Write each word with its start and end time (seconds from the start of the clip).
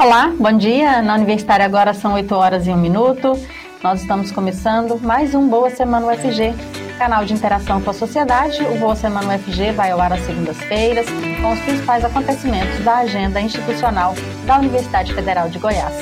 Olá, 0.00 0.32
bom 0.34 0.52
dia. 0.56 1.02
Na 1.02 1.14
Universitária 1.14 1.66
agora 1.66 1.92
são 1.92 2.14
8 2.14 2.34
horas 2.34 2.66
e 2.66 2.70
1 2.70 2.76
minuto. 2.78 3.38
Nós 3.82 4.00
estamos 4.00 4.32
começando 4.32 4.98
mais 4.98 5.34
um 5.34 5.46
Boa 5.46 5.68
Semana 5.68 6.06
UFG, 6.06 6.54
canal 6.96 7.22
de 7.26 7.34
interação 7.34 7.82
com 7.82 7.90
a 7.90 7.92
sociedade. 7.92 8.64
O 8.64 8.78
Boa 8.78 8.96
Semana 8.96 9.34
UFG 9.34 9.72
vai 9.72 9.90
ao 9.90 10.00
ar 10.00 10.14
às 10.14 10.20
segundas-feiras 10.20 11.04
com 11.42 11.52
os 11.52 11.60
principais 11.60 12.02
acontecimentos 12.02 12.82
da 12.82 12.96
agenda 12.96 13.42
institucional 13.42 14.14
da 14.46 14.56
Universidade 14.56 15.12
Federal 15.12 15.50
de 15.50 15.58
Goiás. 15.58 15.92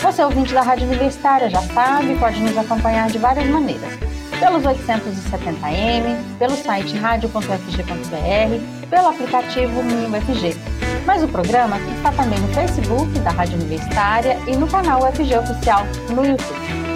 Você, 0.00 0.24
ouvinte 0.24 0.54
da 0.54 0.62
Rádio 0.62 0.86
Universitária, 0.86 1.50
já 1.50 1.60
sabe, 1.60 2.16
pode 2.16 2.40
nos 2.40 2.56
acompanhar 2.56 3.10
de 3.10 3.18
várias 3.18 3.46
maneiras. 3.50 3.98
Pelos 4.40 4.62
870M, 4.62 6.16
pelo 6.38 6.56
site 6.56 6.96
radio.fg.br, 6.96 8.88
pelo 8.88 9.08
aplicativo 9.08 9.82
MinUFG 9.82 10.75
mas 11.06 11.22
o 11.22 11.28
programa 11.28 11.78
está 11.78 12.10
também 12.10 12.38
no 12.40 12.48
Facebook 12.48 13.18
da 13.20 13.30
Rádio 13.30 13.54
Universitária 13.54 14.36
e 14.46 14.56
no 14.56 14.66
canal 14.66 15.04
UFG 15.04 15.38
Oficial 15.38 15.86
no 16.10 16.26
YouTube. 16.26 16.86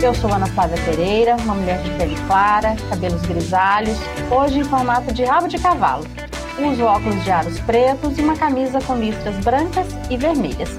Eu 0.00 0.14
sou 0.14 0.32
Ana 0.32 0.46
Flávia 0.46 0.78
Pereira, 0.84 1.34
uma 1.34 1.54
mulher 1.54 1.82
de 1.82 1.90
pele 1.98 2.14
clara, 2.28 2.76
cabelos 2.88 3.20
grisalhos, 3.22 3.98
hoje 4.30 4.60
em 4.60 4.64
formato 4.64 5.12
de 5.12 5.24
rabo 5.24 5.48
de 5.48 5.58
cavalo. 5.58 6.06
Uso 6.56 6.84
óculos 6.84 7.22
de 7.24 7.30
aros 7.32 7.58
pretos 7.60 8.16
e 8.16 8.22
uma 8.22 8.36
camisa 8.36 8.80
com 8.80 8.96
listras 8.96 9.36
brancas 9.44 9.88
e 10.08 10.16
vermelhas. 10.16 10.70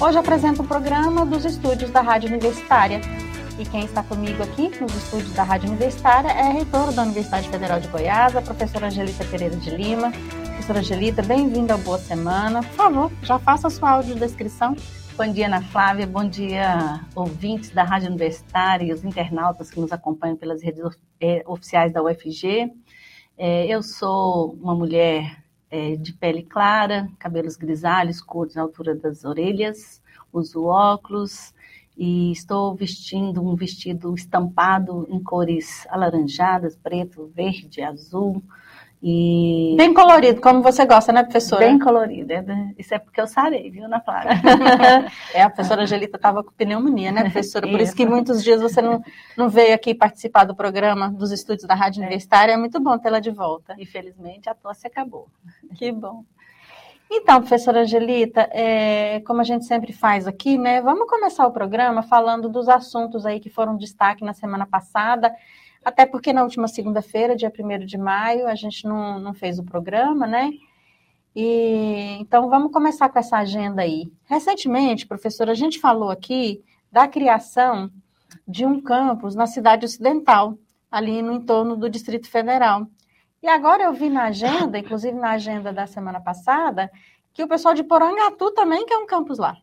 Hoje 0.00 0.18
apresento 0.18 0.62
o 0.62 0.66
programa 0.66 1.26
dos 1.26 1.44
estúdios 1.44 1.90
da 1.90 2.00
Rádio 2.00 2.30
Universitária. 2.30 3.00
E 3.58 3.64
quem 3.64 3.84
está 3.84 4.02
comigo 4.02 4.42
aqui 4.42 4.70
nos 4.80 4.94
estúdios 4.96 5.32
da 5.34 5.44
Rádio 5.44 5.68
Universitária 5.68 6.28
é 6.28 6.48
a 6.48 6.52
reitora 6.52 6.90
da 6.90 7.02
Universidade 7.02 7.48
Federal 7.48 7.78
de 7.78 7.88
Goiás, 7.88 8.34
a 8.34 8.42
professora 8.42 8.86
Angelita 8.86 9.24
Pereira 9.24 9.54
de 9.56 9.70
Lima, 9.70 10.10
Professora 10.54 10.78
Angelita, 10.78 11.20
bem-vinda 11.20 11.74
ao 11.74 11.78
Boa 11.80 11.98
Semana. 11.98 12.62
Por 12.62 12.72
favor, 12.74 13.12
já 13.22 13.38
faça 13.38 13.66
a 13.66 13.70
sua 13.70 13.90
audiodescrição. 13.90 14.76
Bom 15.16 15.30
dia, 15.30 15.46
Ana 15.46 15.60
Flávia. 15.60 16.06
Bom 16.06 16.26
dia, 16.26 17.00
ouvintes 17.14 17.70
da 17.70 17.82
Rádio 17.82 18.08
Universitária 18.08 18.86
e 18.86 18.92
os 18.92 19.04
internautas 19.04 19.70
que 19.70 19.80
nos 19.80 19.92
acompanham 19.92 20.36
pelas 20.36 20.62
redes 20.62 20.82
é, 21.20 21.42
oficiais 21.46 21.92
da 21.92 22.02
UFG. 22.02 22.72
É, 23.36 23.66
eu 23.66 23.82
sou 23.82 24.52
uma 24.54 24.74
mulher 24.74 25.44
é, 25.70 25.96
de 25.96 26.12
pele 26.14 26.44
clara, 26.44 27.10
cabelos 27.18 27.56
grisalhos, 27.56 28.22
curtos 28.22 28.56
na 28.56 28.62
altura 28.62 28.94
das 28.94 29.24
orelhas, 29.24 30.00
uso 30.32 30.64
óculos 30.64 31.52
e 31.96 32.32
estou 32.32 32.74
vestindo 32.74 33.42
um 33.42 33.54
vestido 33.54 34.14
estampado 34.14 35.06
em 35.10 35.22
cores 35.22 35.86
alaranjadas, 35.90 36.76
preto, 36.76 37.30
verde, 37.34 37.82
azul, 37.82 38.42
e... 39.06 39.74
Bem 39.76 39.92
colorido, 39.92 40.40
como 40.40 40.62
você 40.62 40.86
gosta, 40.86 41.12
né, 41.12 41.22
professora? 41.22 41.66
Bem 41.66 41.78
colorido. 41.78 42.32
É? 42.32 42.42
Isso 42.78 42.94
é 42.94 42.98
porque 42.98 43.20
eu 43.20 43.26
sarei, 43.26 43.70
viu, 43.70 43.84
Ana 43.84 44.00
Flávia? 44.00 44.30
é, 45.34 45.42
a 45.42 45.50
professora 45.50 45.82
Angelita 45.82 46.16
estava 46.16 46.42
com 46.42 46.50
pneumonia, 46.52 47.12
né, 47.12 47.20
professora? 47.20 47.66
Por 47.66 47.74
isso. 47.74 47.82
isso 47.82 47.96
que 47.96 48.06
muitos 48.06 48.42
dias 48.42 48.62
você 48.62 48.80
não, 48.80 49.04
não 49.36 49.50
veio 49.50 49.74
aqui 49.74 49.94
participar 49.94 50.44
do 50.44 50.56
programa 50.56 51.10
dos 51.10 51.32
estúdios 51.32 51.68
da 51.68 51.74
Rádio 51.74 52.00
é. 52.00 52.06
Universitária. 52.06 52.52
É 52.52 52.56
muito 52.56 52.80
bom 52.80 52.96
tê-la 52.96 53.20
de 53.20 53.30
volta. 53.30 53.76
Infelizmente, 53.78 54.48
a 54.48 54.54
tosse 54.54 54.86
acabou. 54.86 55.28
Que 55.74 55.92
bom. 55.92 56.24
Então, 57.10 57.40
professora 57.40 57.82
Angelita, 57.82 58.48
é, 58.52 59.20
como 59.26 59.42
a 59.42 59.44
gente 59.44 59.66
sempre 59.66 59.92
faz 59.92 60.26
aqui, 60.26 60.56
né? 60.56 60.80
Vamos 60.80 61.06
começar 61.10 61.46
o 61.46 61.52
programa 61.52 62.02
falando 62.02 62.48
dos 62.48 62.70
assuntos 62.70 63.26
aí 63.26 63.38
que 63.38 63.50
foram 63.50 63.76
destaque 63.76 64.24
na 64.24 64.32
semana 64.32 64.64
passada 64.64 65.30
até 65.84 66.06
porque 66.06 66.32
na 66.32 66.42
última 66.42 66.66
segunda-feira, 66.66 67.36
dia 67.36 67.52
1 67.56 67.84
de 67.86 67.98
maio, 67.98 68.46
a 68.48 68.54
gente 68.54 68.84
não, 68.86 69.18
não 69.18 69.34
fez 69.34 69.58
o 69.58 69.64
programa, 69.64 70.26
né? 70.26 70.50
E, 71.36 72.16
então, 72.20 72.48
vamos 72.48 72.72
começar 72.72 73.08
com 73.08 73.18
essa 73.18 73.38
agenda 73.38 73.82
aí. 73.82 74.12
Recentemente, 74.24 75.06
professora, 75.06 75.52
a 75.52 75.54
gente 75.54 75.80
falou 75.80 76.10
aqui 76.10 76.62
da 76.90 77.08
criação 77.08 77.90
de 78.46 78.64
um 78.64 78.80
campus 78.80 79.34
na 79.34 79.46
cidade 79.46 79.84
ocidental, 79.84 80.56
ali 80.90 81.22
no 81.22 81.32
entorno 81.32 81.76
do 81.76 81.90
Distrito 81.90 82.30
Federal. 82.30 82.86
E 83.42 83.48
agora 83.48 83.82
eu 83.82 83.92
vi 83.92 84.08
na 84.08 84.24
agenda, 84.24 84.78
inclusive 84.78 85.16
na 85.18 85.32
agenda 85.32 85.72
da 85.72 85.86
semana 85.86 86.20
passada, 86.20 86.90
que 87.32 87.42
o 87.42 87.48
pessoal 87.48 87.74
de 87.74 87.82
Porangatu 87.82 88.52
também 88.52 88.86
quer 88.86 88.96
um 88.96 89.06
campus 89.06 89.38
lá. 89.38 89.56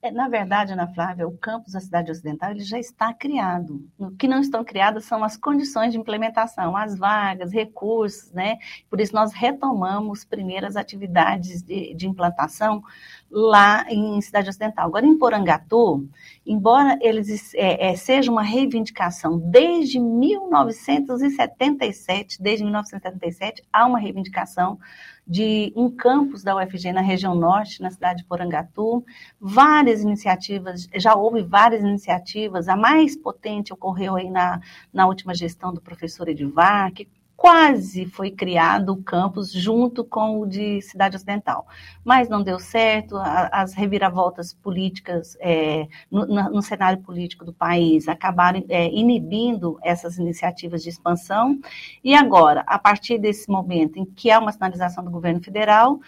É, 0.00 0.10
na 0.10 0.28
verdade, 0.28 0.72
Ana 0.72 0.86
Flávia, 0.86 1.26
o 1.26 1.36
campus 1.36 1.72
da 1.72 1.80
cidade 1.80 2.10
ocidental 2.10 2.50
ele 2.50 2.64
já 2.64 2.78
está 2.78 3.12
criado. 3.12 3.88
O 3.98 4.10
que 4.12 4.28
não 4.28 4.40
estão 4.40 4.64
criadas 4.64 5.04
são 5.04 5.24
as 5.24 5.36
condições 5.36 5.92
de 5.92 5.98
implementação, 5.98 6.76
as 6.76 6.96
vagas, 6.96 7.52
recursos, 7.52 8.32
né? 8.32 8.58
Por 8.88 9.00
isso 9.00 9.14
nós 9.14 9.32
retomamos 9.32 10.24
primeiras 10.24 10.76
atividades 10.76 11.62
de, 11.62 11.94
de 11.94 12.06
implantação 12.06 12.82
lá 13.30 13.86
em 13.88 14.20
Cidade 14.20 14.48
Ocidental. 14.48 14.86
Agora, 14.86 15.06
em 15.06 15.16
Porangatu, 15.18 16.08
embora 16.46 16.96
eles 17.00 17.52
é, 17.54 17.90
é, 17.90 17.96
seja 17.96 18.30
uma 18.30 18.42
reivindicação 18.42 19.38
desde 19.38 19.98
1977, 20.00 22.42
desde 22.42 22.64
1977 22.64 23.62
há 23.72 23.86
uma 23.86 23.98
reivindicação 23.98 24.78
de 25.26 25.72
um 25.76 25.90
campus 25.90 26.42
da 26.42 26.56
UFG 26.56 26.92
na 26.92 27.02
região 27.02 27.34
norte, 27.34 27.82
na 27.82 27.90
cidade 27.90 28.22
de 28.22 28.24
Porangatu. 28.24 29.04
Várias 29.38 30.02
iniciativas, 30.02 30.88
já 30.94 31.14
houve 31.14 31.42
várias 31.42 31.82
iniciativas, 31.82 32.66
a 32.66 32.74
mais 32.74 33.14
potente 33.14 33.70
ocorreu 33.72 34.16
aí 34.16 34.30
na, 34.30 34.58
na 34.90 35.06
última 35.06 35.34
gestão 35.34 35.74
do 35.74 35.82
professor 35.82 36.28
Edivar, 36.28 36.90
que 36.92 37.06
quase 37.38 38.04
foi 38.04 38.32
criado 38.32 38.92
o 38.92 39.00
campus 39.00 39.52
junto 39.52 40.04
com 40.04 40.40
o 40.40 40.46
de 40.46 40.82
Cidade 40.82 41.14
Ocidental, 41.14 41.68
mas 42.04 42.28
não 42.28 42.42
deu 42.42 42.58
certo, 42.58 43.16
as 43.16 43.74
reviravoltas 43.74 44.52
políticas 44.52 45.36
é, 45.40 45.86
no, 46.10 46.26
no, 46.26 46.60
cenário 46.60 47.00
político 47.00 47.44
do 47.44 47.52
país 47.52 48.08
acabaram 48.08 48.64
é, 48.68 48.90
inibindo 48.90 49.78
essas 49.84 50.18
iniciativas 50.18 50.82
de 50.82 50.88
expansão, 50.88 51.60
e 52.02 52.12
agora, 52.12 52.64
a 52.66 52.76
partir 52.76 53.18
desse 53.18 53.48
momento 53.48 54.00
em 54.00 54.04
que 54.04 54.32
há 54.32 54.40
uma 54.40 54.50
sinalização 54.50 55.04
do 55.04 55.10
governo 55.10 55.40
federal, 55.40 56.00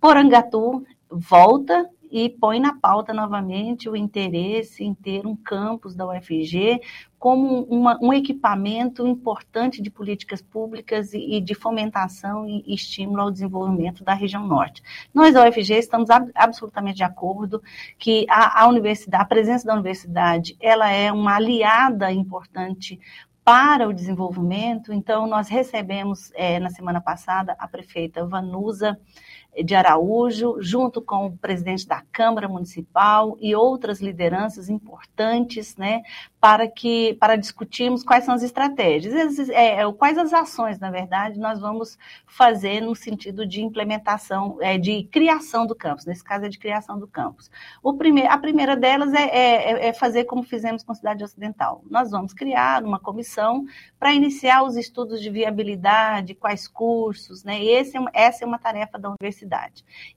Porangatu 0.00 0.86
volta 1.10 1.90
e 2.10 2.28
põe 2.28 2.60
na 2.60 2.74
pauta 2.78 3.12
novamente 3.12 3.88
o 3.88 3.96
interesse 3.96 4.84
em 4.84 4.94
ter 4.94 5.26
um 5.26 5.36
campus 5.36 5.94
da 5.94 6.06
UFG 6.06 6.80
como 7.18 7.64
uma, 7.64 7.98
um 8.00 8.12
equipamento 8.12 9.06
importante 9.06 9.82
de 9.82 9.90
políticas 9.90 10.42
públicas 10.42 11.12
e, 11.12 11.36
e, 11.36 11.40
de 11.40 11.54
fomentação 11.54 12.46
e 12.46 12.74
estímulo 12.74 13.22
ao 13.22 13.30
desenvolvimento 13.30 14.04
da 14.04 14.14
região 14.14 14.46
norte. 14.46 14.82
Nós 15.12 15.34
da 15.34 15.48
UFG 15.48 15.74
estamos 15.74 16.10
ab, 16.10 16.30
absolutamente 16.34 16.96
de 16.96 17.04
acordo 17.04 17.62
que 17.98 18.26
a, 18.28 18.62
a 18.62 18.68
universidade, 18.68 19.22
a 19.22 19.26
presença 19.26 19.66
da 19.66 19.74
universidade, 19.74 20.56
ela 20.60 20.90
é 20.90 21.10
uma 21.10 21.36
aliada 21.36 22.12
importante 22.12 23.00
para 23.46 23.88
o 23.88 23.94
desenvolvimento. 23.94 24.92
Então, 24.92 25.24
nós 25.24 25.48
recebemos 25.48 26.32
é, 26.34 26.58
na 26.58 26.68
semana 26.68 27.00
passada 27.00 27.54
a 27.60 27.68
prefeita 27.68 28.26
Vanusa 28.26 28.98
de 29.64 29.74
Araújo, 29.74 30.56
junto 30.60 31.00
com 31.00 31.26
o 31.26 31.38
presidente 31.38 31.86
da 31.86 32.02
Câmara 32.12 32.48
Municipal 32.48 33.36
e 33.40 33.54
outras 33.54 34.00
lideranças 34.00 34.68
importantes, 34.68 35.76
né, 35.76 36.02
para 36.40 36.68
que 36.68 37.14
para 37.14 37.36
discutirmos 37.36 38.04
quais 38.04 38.24
são 38.24 38.34
as 38.34 38.42
estratégias, 38.42 39.48
é, 39.48 39.80
é, 39.80 39.92
quais 39.92 40.18
as 40.18 40.32
ações, 40.32 40.78
na 40.78 40.90
verdade, 40.90 41.38
nós 41.38 41.60
vamos 41.60 41.98
fazer 42.26 42.80
no 42.80 42.94
sentido 42.94 43.46
de 43.46 43.62
implementação, 43.62 44.58
é, 44.60 44.78
de 44.78 45.04
criação 45.04 45.66
do 45.66 45.74
campus. 45.74 46.06
Nesse 46.06 46.22
caso 46.22 46.44
é 46.44 46.48
de 46.48 46.58
criação 46.58 46.98
do 46.98 47.06
campus. 47.06 47.50
O 47.82 47.94
primeiro, 47.94 48.30
a 48.30 48.38
primeira 48.38 48.76
delas 48.76 49.12
é, 49.14 49.24
é, 49.24 49.88
é 49.88 49.92
fazer 49.92 50.24
como 50.24 50.42
fizemos 50.42 50.82
com 50.82 50.92
a 50.92 50.94
cidade 50.94 51.24
ocidental. 51.24 51.82
Nós 51.90 52.10
vamos 52.10 52.32
criar 52.32 52.84
uma 52.84 53.00
comissão 53.00 53.64
para 53.98 54.14
iniciar 54.14 54.62
os 54.62 54.76
estudos 54.76 55.20
de 55.20 55.30
viabilidade, 55.30 56.34
quais 56.34 56.68
cursos, 56.68 57.42
né? 57.42 57.62
Esse, 57.64 57.96
é 57.96 58.26
essa 58.26 58.44
é 58.44 58.46
uma 58.46 58.58
tarefa 58.58 58.98
da 58.98 59.08
universidade. 59.08 59.45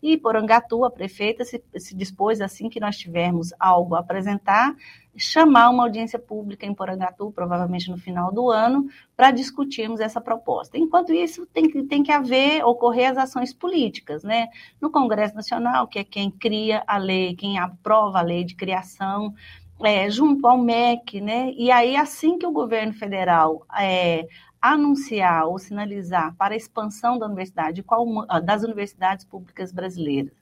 E 0.01 0.17
Porangatu, 0.17 0.83
a 0.83 0.91
prefeita, 0.91 1.43
se, 1.45 1.63
se 1.77 1.95
dispôs 1.95 2.41
assim 2.41 2.69
que 2.69 2.79
nós 2.79 2.97
tivermos 2.97 3.53
algo 3.59 3.95
a 3.95 3.99
apresentar 3.99 4.75
chamar 5.19 5.69
uma 5.69 5.83
audiência 5.83 6.17
pública 6.17 6.65
em 6.65 6.73
Porangatu, 6.73 7.31
provavelmente 7.31 7.89
no 7.89 7.97
final 7.97 8.31
do 8.31 8.49
ano, 8.49 8.87
para 9.15 9.31
discutirmos 9.31 9.99
essa 9.99 10.21
proposta. 10.21 10.77
Enquanto 10.77 11.13
isso, 11.13 11.45
tem 11.47 11.69
que, 11.69 11.83
tem 11.83 12.01
que 12.01 12.11
haver, 12.11 12.63
ocorrer 12.63 13.11
as 13.11 13.17
ações 13.17 13.53
políticas, 13.53 14.23
né? 14.23 14.47
No 14.79 14.89
Congresso 14.89 15.35
Nacional, 15.35 15.87
que 15.87 15.99
é 15.99 16.03
quem 16.03 16.31
cria 16.31 16.83
a 16.87 16.97
lei, 16.97 17.35
quem 17.35 17.59
aprova 17.59 18.19
a 18.19 18.23
lei 18.23 18.43
de 18.45 18.55
criação, 18.55 19.33
é, 19.81 20.09
junto 20.09 20.45
ao 20.47 20.57
MEC, 20.57 21.21
né? 21.21 21.51
E 21.55 21.71
aí, 21.71 21.95
assim 21.95 22.37
que 22.37 22.45
o 22.45 22.51
governo 22.51 22.93
federal 22.93 23.65
é, 23.77 24.27
anunciar 24.61 25.47
ou 25.47 25.57
sinalizar 25.57 26.35
para 26.35 26.53
a 26.53 26.57
expansão 26.57 27.17
da 27.17 27.25
universidade, 27.25 27.83
qual, 27.83 28.05
das 28.43 28.63
universidades 28.63 29.25
públicas 29.25 29.71
brasileiras, 29.71 30.33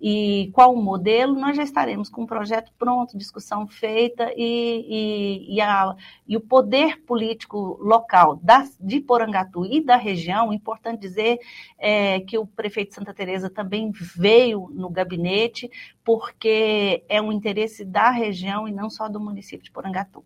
e 0.00 0.50
qual 0.52 0.74
o 0.74 0.82
modelo, 0.82 1.34
nós 1.34 1.56
já 1.56 1.62
estaremos 1.62 2.08
com 2.08 2.22
o 2.22 2.26
projeto 2.26 2.72
pronto, 2.78 3.18
discussão 3.18 3.66
feita 3.66 4.32
e, 4.36 4.86
e, 5.48 5.56
e, 5.56 5.60
a, 5.60 5.94
e 6.26 6.36
o 6.36 6.40
poder 6.40 7.02
político 7.02 7.78
local 7.80 8.36
da, 8.36 8.64
de 8.80 9.00
Porangatu 9.00 9.66
e 9.66 9.84
da 9.84 9.96
região, 9.96 10.52
importante 10.52 11.00
dizer 11.00 11.38
é, 11.76 12.20
que 12.20 12.38
o 12.38 12.46
prefeito 12.46 12.94
Santa 12.94 13.12
Teresa 13.12 13.50
também 13.50 13.90
veio 14.16 14.68
no 14.72 14.88
gabinete, 14.88 15.70
porque 16.04 17.04
é 17.08 17.20
um 17.20 17.32
interesse 17.32 17.84
da 17.84 18.10
região 18.10 18.68
e 18.68 18.72
não 18.72 18.88
só 18.88 19.08
do 19.08 19.20
município 19.20 19.64
de 19.64 19.70
Porangatu. 19.70 20.24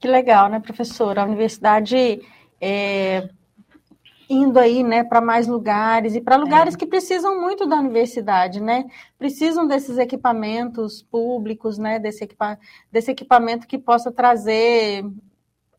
Que 0.00 0.08
legal, 0.08 0.48
né, 0.48 0.58
professora? 0.58 1.22
A 1.22 1.26
universidade 1.26 2.20
é, 2.58 3.28
indo 4.30 4.58
aí, 4.58 4.82
né, 4.82 5.04
para 5.04 5.20
mais 5.20 5.46
lugares 5.46 6.14
e 6.14 6.20
para 6.20 6.36
lugares 6.36 6.74
é. 6.74 6.78
que 6.78 6.86
precisam 6.86 7.40
muito 7.40 7.66
da 7.66 7.76
universidade, 7.76 8.62
né? 8.62 8.86
Precisam 9.18 9.66
desses 9.66 9.98
equipamentos 9.98 11.02
públicos, 11.02 11.76
né, 11.76 11.98
desse, 11.98 12.24
equipa 12.24 12.58
desse 12.90 13.10
equipamento 13.10 13.66
que 13.66 13.76
possa 13.76 14.10
trazer 14.10 15.04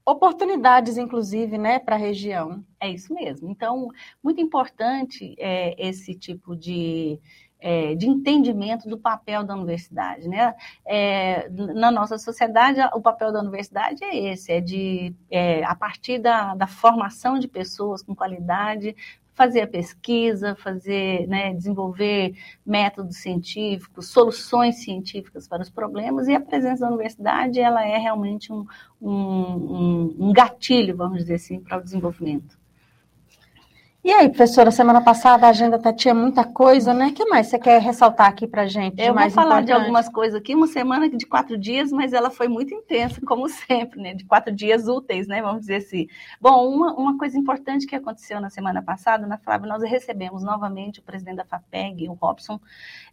oportunidades, 0.05 0.97
inclusive, 0.97 1.57
né, 1.57 1.79
para 1.79 1.95
a 1.95 1.99
região. 1.99 2.63
É 2.79 2.89
isso 2.89 3.13
mesmo. 3.13 3.49
Então, 3.49 3.87
muito 4.21 4.41
importante 4.41 5.33
é, 5.39 5.73
esse 5.77 6.13
tipo 6.13 6.55
de 6.55 7.19
é, 7.61 7.93
de 7.95 8.09
entendimento 8.09 8.89
do 8.89 8.97
papel 8.97 9.43
da 9.43 9.55
universidade. 9.55 10.27
Né? 10.27 10.53
É, 10.85 11.47
na 11.49 11.91
nossa 11.91 12.17
sociedade, 12.17 12.79
o 12.93 13.01
papel 13.01 13.31
da 13.31 13.39
universidade 13.39 14.03
é 14.03 14.31
esse, 14.31 14.51
é 14.51 14.59
de, 14.59 15.13
é, 15.29 15.63
a 15.63 15.75
partir 15.75 16.17
da, 16.17 16.55
da 16.55 16.67
formação 16.67 17.37
de 17.37 17.47
pessoas 17.47 18.01
com 18.01 18.15
qualidade, 18.15 18.95
fazer 19.33 19.61
a 19.61 19.67
pesquisa, 19.67 20.55
fazer, 20.55 21.27
né, 21.27 21.53
desenvolver 21.53 22.35
métodos 22.65 23.17
científicos, 23.17 24.09
soluções 24.09 24.83
científicas 24.83 25.47
para 25.47 25.61
os 25.61 25.69
problemas, 25.69 26.27
e 26.27 26.35
a 26.35 26.39
presença 26.39 26.81
da 26.81 26.91
universidade 26.91 27.59
ela 27.59 27.83
é 27.83 27.97
realmente 27.97 28.51
um, 28.51 28.65
um, 29.01 30.15
um 30.19 30.33
gatilho, 30.33 30.95
vamos 30.95 31.19
dizer 31.19 31.35
assim, 31.35 31.59
para 31.59 31.77
o 31.77 31.83
desenvolvimento. 31.83 32.60
E 34.03 34.11
aí, 34.11 34.29
professora, 34.29 34.71
semana 34.71 34.99
passada 34.99 35.45
a 35.45 35.51
agenda 35.51 35.77
tá, 35.77 35.93
tinha 35.93 36.11
muita 36.11 36.43
coisa, 36.43 36.91
né? 36.91 37.09
O 37.09 37.13
que 37.13 37.23
mais 37.25 37.45
você 37.45 37.59
quer 37.59 37.79
ressaltar 37.79 38.27
aqui 38.27 38.47
para 38.47 38.65
gente? 38.65 38.99
Eu 38.99 39.13
vou 39.13 39.29
falar 39.29 39.61
importante? 39.61 39.65
de 39.67 39.71
algumas 39.73 40.09
coisas 40.09 40.33
aqui, 40.33 40.55
uma 40.55 40.65
semana 40.65 41.07
de 41.07 41.23
quatro 41.23 41.55
dias, 41.55 41.91
mas 41.91 42.11
ela 42.11 42.31
foi 42.31 42.47
muito 42.47 42.73
intensa, 42.73 43.21
como 43.23 43.47
sempre, 43.47 44.01
né? 44.01 44.15
De 44.15 44.25
quatro 44.25 44.51
dias 44.51 44.87
úteis, 44.87 45.27
né? 45.27 45.39
Vamos 45.39 45.61
dizer 45.61 45.75
assim. 45.75 46.07
Bom, 46.41 46.67
uma, 46.67 46.95
uma 46.95 47.15
coisa 47.15 47.37
importante 47.37 47.85
que 47.85 47.95
aconteceu 47.95 48.41
na 48.41 48.49
semana 48.49 48.81
passada, 48.81 49.27
na 49.27 49.37
Flávia, 49.37 49.67
nós 49.67 49.83
recebemos 49.83 50.41
novamente 50.41 50.99
o 50.99 51.03
presidente 51.03 51.35
da 51.35 51.45
FAPEG, 51.45 52.09
o 52.09 52.13
Robson, 52.13 52.59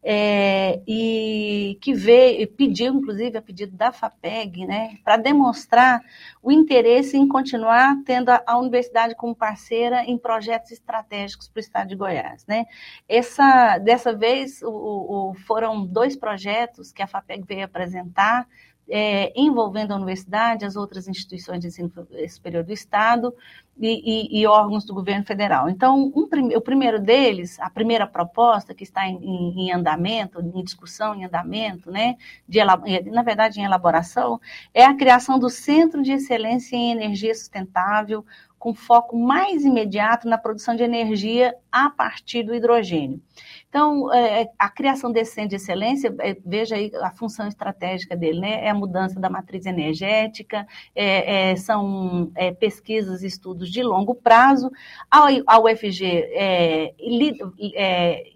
é, 0.02 0.81
e 0.88 1.76
que 1.82 1.93
veio, 1.93 2.49
pediu, 2.49 2.94
inclusive, 2.94 3.37
a 3.37 3.43
pedido 3.43 3.76
da 3.76 3.93
FAPEG, 3.93 4.64
né? 4.64 4.96
Para 5.05 5.19
demonstrar 5.19 6.00
o 6.43 6.50
interesse 6.50 7.14
em 7.14 7.29
continuar 7.29 7.94
tendo 8.06 8.31
a, 8.31 8.43
a 8.46 8.58
universidade 8.58 9.14
como 9.14 9.35
parceira 9.35 10.02
em 10.05 10.17
projetos 10.17 10.78
estratégicos 10.79 11.49
para 11.49 11.59
o 11.59 11.61
estado 11.61 11.89
de 11.89 11.97
Goiás. 11.97 12.47
Né? 12.47 12.67
Essa, 13.09 13.79
dessa 13.79 14.15
vez, 14.15 14.63
o, 14.63 14.71
o, 14.71 15.35
foram 15.47 15.85
dois 15.87 16.17
projetos 16.17 16.93
que 16.93 17.03
a 17.03 17.07
FAPEG 17.07 17.45
veio 17.47 17.65
apresentar, 17.65 18.47
é, 18.91 19.33
envolvendo 19.39 19.93
a 19.93 19.97
universidade, 19.97 20.65
as 20.65 20.75
outras 20.75 21.07
instituições 21.07 21.61
de 21.61 21.67
ensino 21.67 21.93
superior 22.29 22.65
do 22.65 22.73
Estado 22.73 23.35
e, 23.79 24.39
e, 24.39 24.41
e 24.41 24.47
órgãos 24.47 24.85
do 24.85 24.95
governo 24.95 25.25
federal. 25.25 25.69
Então, 25.69 26.11
um, 26.15 26.27
o 26.57 26.61
primeiro 26.61 26.99
deles, 26.99 27.61
a 27.61 27.69
primeira 27.69 28.07
proposta 28.07 28.75
que 28.75 28.85
está 28.85 29.07
em, 29.07 29.19
em, 29.23 29.73
andamento, 29.73 30.41
em 30.41 30.65
discussão, 30.65 31.15
em 31.15 31.25
andamento, 31.25 31.91
né, 31.91 32.17
de, 32.49 32.61
na 32.65 33.23
verdade, 33.23 33.61
em 33.61 33.65
elaboração, 33.65 34.41
é 34.73 34.85
a 34.85 34.97
criação 34.97 35.39
do 35.39 35.51
Centro 35.51 36.03
de 36.03 36.13
Excelência 36.13 36.75
em 36.75 36.93
Energia 36.93 37.35
Sustentável, 37.35 38.25
com 38.59 38.75
foco 38.75 39.17
mais 39.17 39.65
imediato 39.65 40.29
na 40.29 40.37
produção 40.37 40.75
de 40.75 40.83
energia 40.83 41.55
a 41.71 41.89
partir 41.89 42.43
do 42.43 42.55
hidrogênio. 42.55 43.21
Então, 43.69 44.12
é, 44.15 44.49
a 44.59 44.70
criação 44.70 45.12
desse 45.12 45.35
centro 45.35 45.50
de 45.50 45.56
excelência, 45.56 46.15
é, 46.20 46.35
veja 46.44 46.75
aí 46.75 46.91
a 47.03 47.11
função 47.11 47.47
estratégica 47.47 48.17
dele, 48.17 48.41
né? 48.41 48.65
É 48.65 48.70
a 48.70 48.75
mudança 48.75 49.20
da 49.20 49.29
matriz 49.29 49.67
energética, 49.67 50.67
é, 50.94 51.50
é 51.50 51.56
são 51.56 52.32
é, 52.35 52.50
pesquisas 52.50 53.23
e 53.23 53.26
estudos 53.26 53.70
de 53.70 53.82
longo 53.82 54.15
prazo. 54.15 54.70
A, 55.11 55.26
a 55.47 55.61
UFG 55.61 56.05
é, 56.32 56.94
li, 56.99 57.38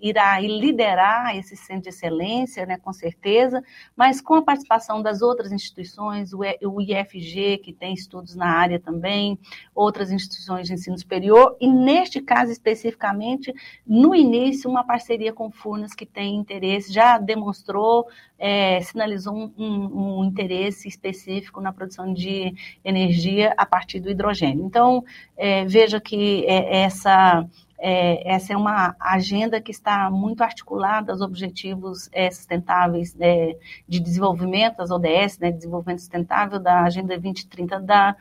irá 0.03 0.39
liderar 0.39 1.35
esse 1.35 1.57
centro 1.57 1.85
de 1.85 1.89
excelência, 1.89 2.67
né, 2.67 2.77
com 2.77 2.93
certeza, 2.93 3.63
mas 3.97 4.21
com 4.21 4.35
a 4.35 4.43
participação 4.43 5.01
das 5.01 5.23
outras 5.23 5.51
instituições, 5.51 6.35
o, 6.35 6.41
o 6.41 6.81
IFG, 6.81 7.59
que 7.59 7.73
tem 7.73 7.95
estudos 7.95 8.35
na 8.35 8.49
área 8.49 8.79
também, 8.79 9.39
outras 9.75 10.11
instituições 10.11 10.67
de 10.67 10.75
ensino 10.75 10.99
superior, 10.99 11.57
e 11.59 11.67
neste 11.67 12.21
caso 12.21 12.53
especificamente, 12.53 13.53
no 13.87 14.15
início, 14.15 14.69
uma 14.69 14.85
parceria 14.85 15.22
com 15.31 15.51
Furnas 15.51 15.93
que 15.93 16.07
tem 16.07 16.37
interesse, 16.37 16.91
já 16.91 17.19
demonstrou, 17.19 18.09
é, 18.39 18.81
sinalizou 18.81 19.35
um, 19.35 19.53
um, 19.59 20.21
um, 20.21 20.25
interesse 20.25 20.89
específico 20.89 21.61
na 21.61 21.71
produção 21.71 22.15
de 22.15 22.55
energia 22.83 23.53
a 23.59 23.67
partir 23.67 24.01
do 24.01 24.11
hidrogênio. 24.11 24.65
Então, 24.65 25.05
é, 25.37 25.67
veja 25.67 26.01
que 26.01 26.47
é, 26.47 26.83
essa 26.85 27.47
é, 27.85 28.33
essa 28.33 28.53
é 28.53 28.57
uma 28.57 28.95
agenda 29.01 29.61
que 29.61 29.73
está 29.73 30.09
muito 30.09 30.43
articulada 30.45 31.11
aos 31.11 31.21
objetivos 31.21 32.09
é, 32.13 32.31
sustentáveis 32.31 33.17
é, 33.19 33.57
de 33.89 33.99
desenvolvimento, 33.99 34.81
as 34.81 34.93
ODS, 34.93 35.41
né, 35.41 35.51
desenvolvimento 35.51 35.99
sustentável 35.99 36.61
da 36.61 36.83
Agenda 36.83 37.19
2030 37.19 37.81
da, 37.81 38.15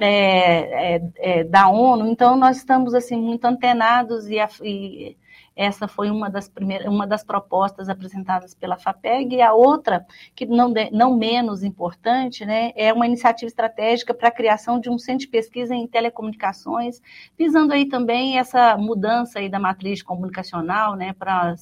é, 0.00 1.02
é, 1.16 1.44
da 1.44 1.68
ONU, 1.68 2.06
então 2.06 2.36
nós 2.36 2.56
estamos 2.56 2.94
assim 2.94 3.16
muito 3.16 3.44
antenados 3.44 4.30
e, 4.30 4.38
e 4.62 5.16
essa 5.54 5.86
foi 5.86 6.10
uma 6.10 6.30
das 6.30 6.48
primeiras, 6.48 6.86
uma 6.86 7.06
das 7.06 7.22
propostas 7.22 7.88
apresentadas 7.88 8.54
pela 8.54 8.76
FAPEG, 8.76 9.36
e 9.36 9.42
a 9.42 9.52
outra, 9.52 10.06
que 10.34 10.46
não, 10.46 10.72
de, 10.72 10.90
não 10.90 11.16
menos 11.16 11.62
importante, 11.62 12.44
né, 12.44 12.72
é 12.74 12.92
uma 12.92 13.06
iniciativa 13.06 13.46
estratégica 13.46 14.14
para 14.14 14.28
a 14.28 14.32
criação 14.32 14.80
de 14.80 14.88
um 14.88 14.98
centro 14.98 15.20
de 15.20 15.28
pesquisa 15.28 15.74
em 15.74 15.86
telecomunicações, 15.86 17.00
visando 17.38 17.72
aí 17.72 17.86
também 17.86 18.38
essa 18.38 18.76
mudança 18.76 19.38
aí 19.38 19.48
da 19.48 19.58
matriz 19.58 20.02
comunicacional, 20.02 20.96
né, 20.96 21.12
para 21.12 21.54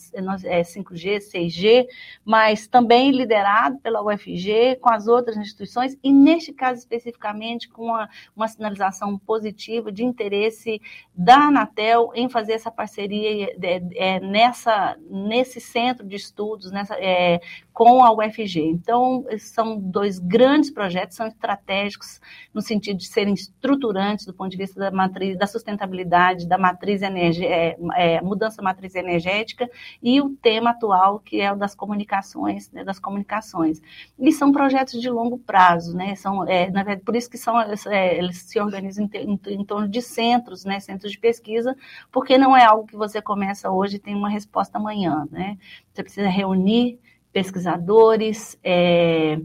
é, 0.45 0.63
5G, 0.63 1.19
6G, 1.19 1.87
mas 2.25 2.67
também 2.67 3.11
liderado 3.11 3.79
pela 3.79 4.03
UFG, 4.03 4.77
com 4.81 4.91
as 4.91 5.07
outras 5.07 5.37
instituições, 5.37 5.97
e 6.03 6.13
neste 6.13 6.53
caso 6.53 6.79
especificamente 6.79 7.69
com 7.69 7.87
uma, 7.87 8.09
uma 8.35 8.49
sinalização 8.49 9.19
positiva 9.19 9.91
de 9.91 10.05
interesse 10.05 10.81
da 11.15 11.47
Anatel 11.47 12.11
em 12.15 12.29
fazer 12.29 12.53
essa 12.53 12.71
parceria 12.71 13.57
de, 13.81 13.99
é, 13.99 14.21
nessa, 14.21 14.97
nesse 15.09 15.61
centro 15.61 16.07
de 16.07 16.17
estudos 16.17 16.71
nessa, 16.71 16.95
é, 16.95 17.41
com 17.73 18.05
a 18.05 18.13
UFG. 18.13 18.61
Então, 18.61 19.25
são 19.39 19.79
dois 19.79 20.19
grandes 20.19 20.71
projetos, 20.71 21.17
são 21.17 21.27
estratégicos 21.27 22.21
no 22.53 22.61
sentido 22.61 22.99
de 22.99 23.07
serem 23.07 23.33
estruturantes 23.33 24.27
do 24.27 24.35
ponto 24.35 24.51
de 24.51 24.57
vista 24.57 24.79
da 24.79 24.91
matriz, 24.91 25.39
da 25.39 25.47
sustentabilidade, 25.47 26.47
da 26.47 26.59
matriz 26.59 27.01
é, 27.03 27.77
é, 27.97 28.21
mudança 28.21 28.61
matriz 28.61 28.95
energética 28.95 29.69
e 30.03 30.21
o 30.21 30.31
tema 30.31 30.71
atual 30.71 31.21
que 31.21 31.41
é 31.41 31.53
o 31.53 31.57
das 31.57 31.75
comunicações, 31.75 32.71
né, 32.71 32.85
das 32.85 32.99
comunicações. 32.99 33.81
E 34.19 34.33
são 34.33 34.53
projetos 34.53 35.01
de 35.01 35.09
longo 35.09 35.39
prazo, 35.39 35.97
né? 35.97 36.15
São, 36.17 36.47
é, 36.47 36.71
na 36.71 36.83
verdade, 36.83 37.05
por 37.05 37.17
isso 37.17 37.31
que 37.31 37.39
são, 37.39 37.59
é, 37.61 38.19
eles 38.19 38.43
se 38.43 38.61
organizam 38.61 39.09
em, 39.15 39.33
em, 39.33 39.41
em 39.55 39.65
torno 39.65 39.89
de 39.89 40.03
centros, 40.03 40.65
né, 40.65 40.81
centros 40.81 41.13
de 41.13 41.19
pesquisa, 41.19 41.77
porque 42.13 42.37
não 42.37 42.57
é 42.57 42.65
algo 42.65 42.87
que 42.87 42.97
você 42.97 43.23
começa 43.23 43.70
hoje 43.71 43.99
tem 43.99 44.15
uma 44.15 44.29
resposta 44.29 44.79
amanhã, 44.79 45.27
né? 45.31 45.59
Você 45.93 46.03
precisa 46.03 46.29
reunir 46.29 46.99
pesquisadores, 47.33 48.59
é, 48.63 49.39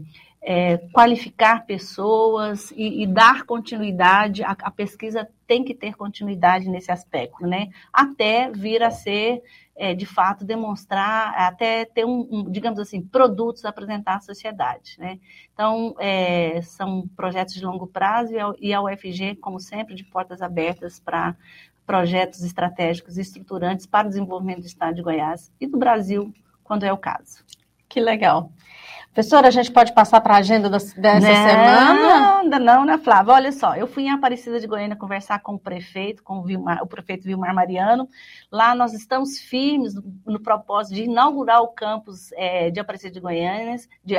é, 0.48 0.78
qualificar 0.92 1.66
pessoas 1.66 2.70
e, 2.70 3.02
e 3.02 3.06
dar 3.06 3.42
continuidade. 3.44 4.44
A, 4.44 4.52
a, 4.52 4.70
pesquisa 4.70 5.28
tem 5.44 5.64
que 5.64 5.74
ter 5.74 5.96
continuidade 5.96 6.68
nesse 6.68 6.92
aspecto, 6.92 7.44
né? 7.44 7.70
Até 7.92 8.48
vir 8.52 8.80
a 8.80 8.92
ser, 8.92 9.42
é, 9.74 9.92
de 9.92 10.06
fato, 10.06 10.44
demonstrar, 10.44 11.34
até 11.36 11.84
ter 11.84 12.04
um, 12.04 12.28
um, 12.30 12.50
digamos 12.50 12.78
assim, 12.78 13.02
produtos 13.02 13.64
a 13.64 13.70
apresentar 13.70 14.16
à 14.16 14.20
sociedade, 14.20 14.94
né? 15.00 15.18
Então, 15.52 15.96
é, 15.98 16.62
são 16.62 17.08
projetos 17.16 17.54
de 17.54 17.64
longo 17.64 17.88
prazo 17.88 18.32
e 18.32 18.38
a, 18.38 18.52
e 18.60 18.72
a 18.72 18.80
UFG, 18.80 19.34
como 19.40 19.58
sempre, 19.58 19.96
de 19.96 20.04
portas 20.04 20.40
abertas 20.40 21.00
para 21.00 21.34
projetos 21.86 22.42
estratégicos 22.42 23.16
e 23.16 23.20
estruturantes 23.20 23.86
para 23.86 24.06
o 24.06 24.10
desenvolvimento 24.10 24.60
do 24.60 24.66
Estado 24.66 24.96
de 24.96 25.02
Goiás 25.02 25.52
e 25.60 25.66
do 25.66 25.78
Brasil, 25.78 26.34
quando 26.64 26.82
é 26.82 26.92
o 26.92 26.98
caso. 26.98 27.44
Que 27.88 28.00
legal. 28.00 28.50
Professora, 29.16 29.48
a 29.48 29.50
gente 29.50 29.72
pode 29.72 29.94
passar 29.94 30.20
para 30.20 30.34
a 30.34 30.36
agenda 30.40 30.68
dessa 30.68 30.94
não, 31.00 31.20
semana? 31.20 32.40
Ainda 32.40 32.58
não, 32.58 32.84
né, 32.84 32.98
Flávia? 32.98 33.32
Olha 33.32 33.50
só, 33.50 33.74
eu 33.74 33.86
fui 33.86 34.02
em 34.02 34.10
Aparecida 34.10 34.60
de 34.60 34.66
Goiânia 34.66 34.94
conversar 34.94 35.38
com 35.38 35.54
o 35.54 35.58
prefeito, 35.58 36.22
com 36.22 36.40
o, 36.40 36.42
Vilmar, 36.42 36.82
o 36.82 36.86
prefeito 36.86 37.24
Vilmar 37.24 37.54
Mariano. 37.54 38.06
Lá 38.52 38.74
nós 38.74 38.92
estamos 38.92 39.38
firmes 39.38 39.94
no, 39.94 40.04
no 40.26 40.38
propósito 40.38 40.96
de 40.96 41.04
inaugurar 41.04 41.62
o 41.62 41.68
campus 41.68 42.30
é, 42.32 42.70
de 42.70 42.78
Aparecida 42.78 43.10
de 43.10 43.18
Goiânia, 43.18 43.76
de, 44.04 44.16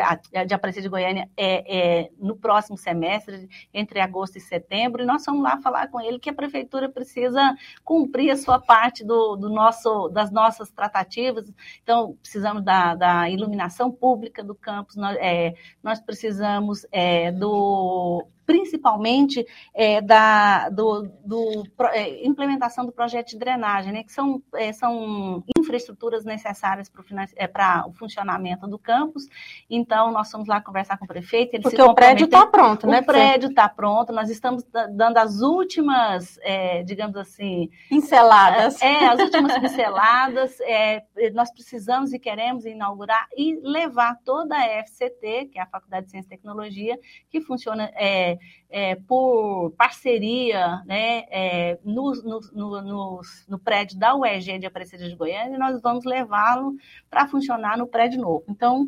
de 0.48 0.54
Aparecida 0.56 0.82
de 0.82 0.90
Goiânia 0.90 1.30
é, 1.38 2.02
é, 2.02 2.10
no 2.18 2.36
próximo 2.36 2.76
semestre, 2.76 3.48
entre 3.72 4.00
agosto 4.00 4.38
e 4.38 4.42
setembro, 4.42 5.04
e 5.04 5.06
nós 5.06 5.24
vamos 5.24 5.44
lá 5.44 5.62
falar 5.62 5.90
com 5.90 6.02
ele 6.02 6.18
que 6.18 6.32
a 6.32 6.34
prefeitura 6.34 6.90
precisa 6.90 7.56
cumprir 7.86 8.32
a 8.32 8.36
sua 8.36 8.60
parte 8.60 9.06
do, 9.06 9.36
do 9.36 9.48
nosso, 9.48 10.10
das 10.10 10.32
nossas 10.32 10.72
tratativas. 10.72 11.54
Então, 11.84 12.18
precisamos 12.20 12.64
da, 12.64 12.96
da 12.96 13.30
iluminação 13.30 13.92
pública 13.92 14.44
do 14.44 14.56
campus 14.56 14.87
campos, 14.88 14.96
nós, 14.96 15.18
é, 15.20 15.54
nós 15.84 16.00
precisamos 16.00 16.86
é, 16.92 17.32
do 17.32 18.26
principalmente 18.46 19.46
é, 19.74 20.00
da 20.02 20.70
do, 20.70 21.04
do 21.26 21.64
é, 21.92 22.26
implementação 22.26 22.86
do 22.86 22.94
projeto 22.94 23.32
de 23.32 23.38
drenagem, 23.38 23.92
né, 23.92 24.04
que 24.04 24.12
são, 24.12 24.42
é, 24.56 24.72
são 24.72 25.44
infraestruturas 25.68 26.24
necessárias 26.24 26.90
para 26.90 27.02
o, 27.02 27.06
é, 27.36 27.88
o 27.88 27.94
funcionamento 27.94 28.68
do 28.68 28.80
campus. 28.80 29.28
Então, 29.70 30.12
nós 30.12 30.32
fomos 30.32 30.48
lá 30.48 30.62
conversar 30.62 30.98
com 30.98 31.06
o 31.06 31.08
prefeito. 31.08 31.54
Ele 31.54 31.64
Porque 31.64 31.82
o 31.82 31.94
prédio 31.94 32.26
está 32.26 32.46
pronto, 32.46 32.88
né? 32.88 33.02
O 33.02 33.06
prédio 33.06 33.50
está 33.50 33.68
pronto, 33.68 34.14
nós 34.14 34.30
estamos 34.30 34.64
dando 34.92 35.18
as 35.18 35.42
últimas, 35.42 36.40
é, 36.42 36.84
digamos 36.84 37.18
assim... 37.18 37.70
Pinceladas. 37.90 38.82
É, 38.82 39.06
as 39.08 39.20
últimas 39.20 39.60
pinceladas. 39.60 40.60
É, 40.62 41.04
nós 41.34 41.52
precisamos 41.52 42.14
e 42.14 42.20
queremos 42.20 42.66
inaugurar 42.66 43.28
e 43.36 43.60
levar 43.62 44.18
toda 44.24 44.56
a 44.56 44.84
FCT, 44.86 45.50
que 45.52 45.60
é 45.60 45.62
a 45.62 45.68
Faculdade 45.68 46.06
de 46.06 46.12
Ciência 46.12 46.28
e 46.28 46.38
Tecnologia, 46.38 46.98
que 47.30 47.42
funciona 47.42 47.92
é, 47.96 48.38
é, 48.70 48.96
por 48.96 49.72
parceria 49.78 50.82
né, 50.86 51.24
é, 51.30 51.80
no, 51.84 52.12
no, 52.24 52.82
no, 52.82 53.22
no, 53.48 53.60
prédio 53.60 53.98
da 53.98 54.16
UEG 54.16 54.60
de 54.60 54.66
Aparecida 54.66 55.08
de 55.08 55.16
Goiânia, 55.16 55.57
nós 55.58 55.82
vamos 55.82 56.06
levá-lo 56.06 56.76
para 57.10 57.28
funcionar 57.28 57.78
no 57.78 57.88
prédio 57.88 58.22
novo. 58.22 58.44
Então, 58.48 58.88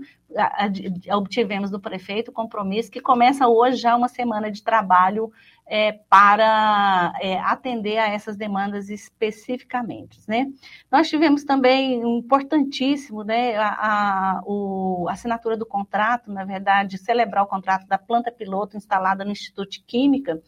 obtivemos 1.11 1.71
do 1.71 1.79
prefeito 1.79 2.29
o 2.29 2.33
compromisso 2.33 2.91
que 2.91 3.01
começa 3.01 3.47
hoje 3.47 3.77
já 3.77 3.95
uma 3.95 4.07
semana 4.07 4.51
de 4.51 4.63
trabalho 4.63 5.31
é, 5.65 5.93
para 6.09 7.13
é, 7.21 7.39
atender 7.39 7.97
a 7.97 8.07
essas 8.07 8.35
demandas 8.35 8.89
especificamente. 8.89 10.19
Né? 10.27 10.47
Nós 10.91 11.09
tivemos 11.09 11.43
também 11.43 12.03
um 12.03 12.17
importantíssimo, 12.17 13.23
né, 13.23 13.55
a, 13.55 13.67
a, 13.67 14.41
o, 14.45 15.07
assinatura 15.09 15.55
do 15.55 15.65
contrato, 15.65 16.31
na 16.31 16.43
verdade, 16.43 16.97
celebrar 16.97 17.43
o 17.43 17.47
contrato 17.47 17.87
da 17.87 17.97
planta 17.97 18.31
piloto 18.31 18.75
instalada 18.75 19.23
no 19.23 19.31
Instituto 19.31 19.69
de 19.69 19.83
Química 19.83 20.41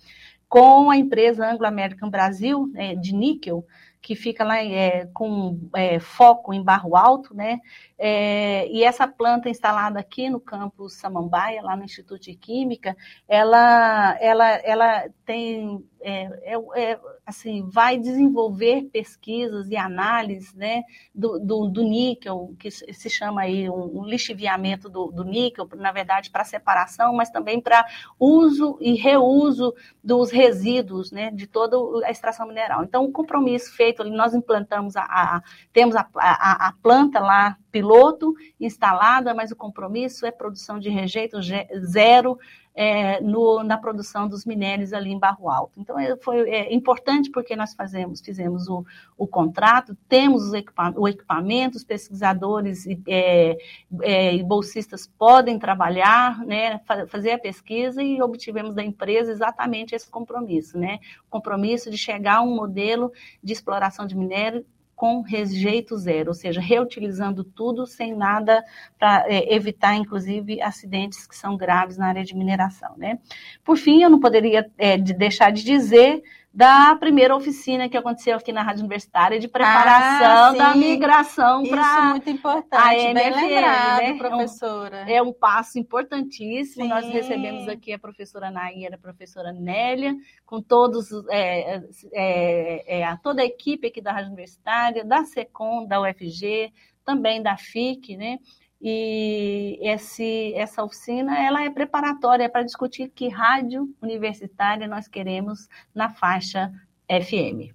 com 0.50 0.90
a 0.92 0.98
empresa 0.98 1.50
Anglo-American 1.50 2.10
Brasil, 2.10 2.68
né, 2.74 2.94
de 2.96 3.16
níquel, 3.16 3.66
que 4.02 4.16
fica 4.16 4.44
lá 4.44 4.64
é, 4.64 5.06
com 5.14 5.70
é, 5.76 6.00
foco 6.00 6.54
em 6.54 6.64
Barro 6.64 6.96
Alto, 6.96 7.34
né? 7.36 7.60
É, 8.04 8.68
e 8.72 8.84
essa 8.84 9.08
planta 9.08 9.48
instalada 9.48 10.00
aqui 10.00 10.28
no 10.28 10.40
campus 10.40 10.96
Samambaia, 10.96 11.62
lá 11.62 11.76
no 11.76 11.84
Instituto 11.84 12.24
de 12.24 12.34
Química, 12.34 12.98
ela, 13.28 14.18
ela, 14.20 14.50
ela 14.64 15.10
tem 15.24 15.88
é, 16.02 16.56
é, 16.56 16.82
é, 16.82 17.00
assim, 17.24 17.70
vai 17.70 18.00
desenvolver 18.00 18.90
pesquisas 18.92 19.70
e 19.70 19.78
análises 19.78 20.52
né, 20.56 20.82
do, 21.14 21.38
do, 21.38 21.68
do, 21.68 21.84
níquel, 21.84 22.56
que 22.58 22.72
se 22.72 23.08
chama 23.08 23.42
aí 23.42 23.70
um, 23.70 24.00
um 24.00 24.06
lixiviamento 24.06 24.90
do, 24.90 25.12
do, 25.12 25.24
níquel, 25.24 25.70
na 25.76 25.92
verdade, 25.92 26.32
para 26.32 26.44
separação, 26.44 27.14
mas 27.14 27.30
também 27.30 27.62
para 27.62 27.86
uso 28.20 28.80
e 28.82 28.96
reuso 28.96 29.76
dos 30.04 30.32
resíduos 30.32 31.12
né, 31.12 31.30
de 31.30 31.46
toda 31.46 31.78
a 32.04 32.10
extração 32.10 32.48
mineral. 32.48 32.84
Então, 32.84 33.06
o 33.06 33.12
compromisso 33.12 33.72
feito 33.76 34.04
nós 34.06 34.34
implantamos 34.34 34.96
a, 34.96 35.04
a 35.04 35.44
temos 35.72 35.96
a, 35.96 36.08
a, 36.16 36.70
a 36.70 36.74
planta 36.82 37.20
lá 37.20 37.58
piloto 37.72 38.34
instalada, 38.60 39.34
mas 39.34 39.52
o 39.52 39.56
compromisso 39.56 40.26
é 40.26 40.32
produção 40.32 40.80
de 40.80 40.90
rejeito 40.90 41.38
zero 41.86 42.38
é, 42.74 43.20
no, 43.22 43.64
na 43.64 43.78
produção 43.78 44.28
dos 44.28 44.46
minérios 44.46 44.94
ali 44.94 45.12
em 45.12 45.20
Barro 45.20 45.50
Alto. 45.50 45.80
Então, 45.80 46.00
é, 46.00 46.16
foi 46.18 46.50
é, 46.50 46.74
importante 46.74 47.30
porque 47.30 47.56
nós 47.56 47.74
fazemos, 47.74 48.22
fizemos 48.22 48.68
o, 48.70 48.86
o 49.18 49.28
contrato, 49.28 49.96
temos 50.08 50.46
os 50.46 50.54
equipa 50.54 50.94
o 50.96 51.08
equipamento, 51.08 51.78
os 51.78 51.84
pesquisadores 51.84 52.86
e, 52.86 53.02
é, 53.08 53.58
é, 54.02 54.36
e, 54.36 54.44
bolsistas 54.44 55.06
podem 55.06 55.60
trabalhar, 55.60 56.40
né, 56.46 56.80
fazer 57.08 57.32
a 57.32 57.40
pesquisa 57.40 58.02
e 58.02 58.22
obtivemos 58.22 58.74
da 58.74 58.84
empresa 58.84 59.32
exatamente 59.32 59.94
esse 59.94 60.10
compromisso, 60.10 60.78
né, 60.78 61.00
compromisso 61.30 61.92
de 61.92 61.98
chegar 61.98 62.38
a 62.38 62.42
um 62.42 62.56
modelo 62.56 63.12
de 63.44 63.52
exploração 63.52 64.06
de 64.06 64.16
minério 64.16 64.66
com 65.02 65.22
rejeito 65.22 65.98
zero, 65.98 66.28
ou 66.30 66.34
seja, 66.36 66.62
reutilizando 66.62 67.44
tudo 67.44 67.88
sem 67.88 68.16
nada 68.16 68.64
para 69.00 69.26
é, 69.28 69.52
evitar, 69.52 69.96
inclusive, 69.96 70.62
acidentes 70.62 71.26
que 71.26 71.36
são 71.36 71.58
graves 71.58 71.98
na 71.98 72.06
área 72.06 72.24
de 72.24 72.36
mineração. 72.36 72.94
Né? 72.96 73.18
Por 73.64 73.78
fim, 73.78 74.04
eu 74.04 74.12
não 74.12 74.20
poderia 74.20 74.70
é, 74.78 75.00
de 75.00 75.12
deixar 75.16 75.52
de 75.52 75.64
dizer 75.64 76.22
da 76.54 76.94
primeira 76.98 77.34
oficina 77.34 77.88
que 77.88 77.96
aconteceu 77.96 78.36
aqui 78.36 78.52
na 78.52 78.62
Rádio 78.62 78.82
Universitária 78.82 79.40
de 79.40 79.48
preparação 79.48 80.50
ah, 80.50 80.52
da 80.52 80.76
migração 80.76 81.64
para 81.64 81.82
Isso 81.82 81.98
é 81.98 82.10
muito 82.10 82.30
importante, 82.30 82.76
a 82.78 82.94
MFL, 82.94 83.14
bem 83.14 83.32
lembrado, 83.32 84.02
né? 84.02 84.18
professora. 84.18 84.98
É 85.10 85.22
um, 85.22 85.26
é 85.26 85.30
um 85.30 85.34
passo 85.34 85.80
importantíssimo. 85.80 86.84
Sim. 86.84 86.90
Nós 86.90 87.06
recebemos 87.08 87.70
aqui 87.70 87.94
a 87.94 88.00
professora 88.00 88.52
Naira, 88.52 88.96
a 88.96 89.00
professora 89.00 89.54
Nélia, 89.54 90.14
com 90.46 90.62
todos 90.62 91.08
é, 91.30 91.82
é, 92.14 93.02
é, 93.02 93.18
toda 93.24 93.42
a 93.42 93.46
equipe 93.46 93.88
aqui 93.88 94.02
da 94.02 94.12
Rádio 94.12 94.28
Universitária, 94.28 95.06
da 95.06 95.24
SECOM, 95.24 95.88
da 95.88 96.02
UFG, 96.02 96.74
também 97.06 97.42
da 97.42 97.56
FIC, 97.56 98.18
né? 98.18 98.40
E 98.82 99.78
esse, 99.82 100.54
essa 100.56 100.84
oficina 100.84 101.38
ela 101.40 101.64
é 101.64 101.70
preparatória 101.70 102.50
para 102.50 102.64
discutir 102.64 103.10
que 103.10 103.30
rádio 103.30 103.88
universitária 104.02 104.88
nós 104.88 105.08
queremos 105.08 105.68
na 105.94 106.10
faixa 106.10 106.72
FM. 107.08 107.72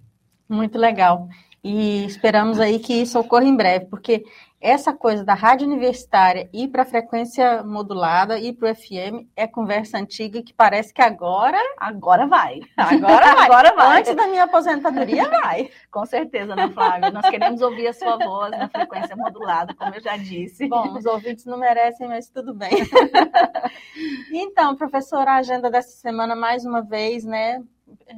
Muito 0.49 0.77
legal. 0.77 1.29
E 1.63 2.05
esperamos 2.05 2.59
aí 2.59 2.79
que 2.79 2.93
isso 2.93 3.19
ocorra 3.19 3.45
em 3.45 3.55
breve, 3.55 3.85
porque 3.85 4.25
essa 4.59 4.91
coisa 4.91 5.23
da 5.23 5.35
rádio 5.35 5.67
universitária 5.67 6.49
ir 6.51 6.69
para 6.69 6.81
a 6.81 6.85
frequência 6.85 7.63
modulada 7.63 8.39
e 8.39 8.51
para 8.51 8.71
o 8.71 8.75
FM 8.75 9.27
é 9.35 9.45
conversa 9.45 9.99
antiga 9.99 10.41
que 10.41 10.53
parece 10.53 10.91
que 10.91 11.01
agora. 11.01 11.59
Agora 11.77 12.25
vai. 12.25 12.61
Agora 12.75 13.35
vai. 13.35 13.45
agora 13.45 13.75
vai. 13.75 13.99
Antes 13.99 14.15
da 14.15 14.27
minha 14.27 14.45
aposentadoria, 14.45 15.29
vai. 15.29 15.69
Com 15.91 16.05
certeza, 16.05 16.53
Ana 16.53 16.71
Flávia. 16.71 17.11
Nós 17.11 17.29
queremos 17.29 17.61
ouvir 17.61 17.87
a 17.87 17.93
sua 17.93 18.17
voz 18.17 18.51
na 18.51 18.67
frequência 18.67 19.15
modulada, 19.15 19.73
como 19.75 19.93
eu 19.93 20.01
já 20.01 20.17
disse. 20.17 20.67
Bom, 20.67 20.97
os 20.97 21.05
ouvintes 21.05 21.45
não 21.45 21.57
merecem, 21.57 22.07
mas 22.07 22.29
tudo 22.29 22.53
bem. 22.53 22.71
então, 24.33 24.75
professora, 24.75 25.31
a 25.31 25.37
agenda 25.37 25.69
dessa 25.69 25.91
semana, 25.91 26.35
mais 26.35 26.65
uma 26.65 26.81
vez, 26.81 27.23
né? 27.23 27.63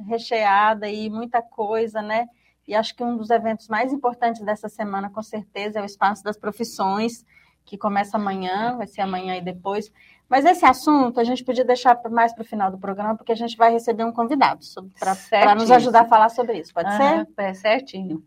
Recheada 0.08 0.88
e 0.88 1.10
muita 1.10 1.42
coisa, 1.42 2.00
né? 2.00 2.28
E 2.70 2.74
acho 2.76 2.94
que 2.94 3.02
um 3.02 3.16
dos 3.16 3.30
eventos 3.30 3.66
mais 3.66 3.92
importantes 3.92 4.40
dessa 4.42 4.68
semana, 4.68 5.10
com 5.10 5.20
certeza, 5.20 5.80
é 5.80 5.82
o 5.82 5.84
Espaço 5.84 6.22
das 6.22 6.38
Profissões, 6.38 7.26
que 7.64 7.76
começa 7.76 8.16
amanhã, 8.16 8.76
vai 8.76 8.86
ser 8.86 9.00
amanhã 9.00 9.36
e 9.36 9.40
depois. 9.40 9.92
Mas 10.28 10.44
esse 10.44 10.64
assunto 10.64 11.18
a 11.18 11.24
gente 11.24 11.42
podia 11.42 11.64
deixar 11.64 12.00
mais 12.08 12.32
para 12.32 12.42
o 12.42 12.44
final 12.44 12.70
do 12.70 12.78
programa, 12.78 13.16
porque 13.16 13.32
a 13.32 13.34
gente 13.36 13.56
vai 13.56 13.72
receber 13.72 14.04
um 14.04 14.12
convidado 14.12 14.64
para 15.00 15.56
nos 15.56 15.68
ajudar 15.68 16.02
a 16.02 16.04
falar 16.04 16.28
sobre 16.28 16.60
isso. 16.60 16.72
Pode 16.72 16.96
ser? 16.96 17.26
É 17.38 17.54
certinho. 17.54 18.22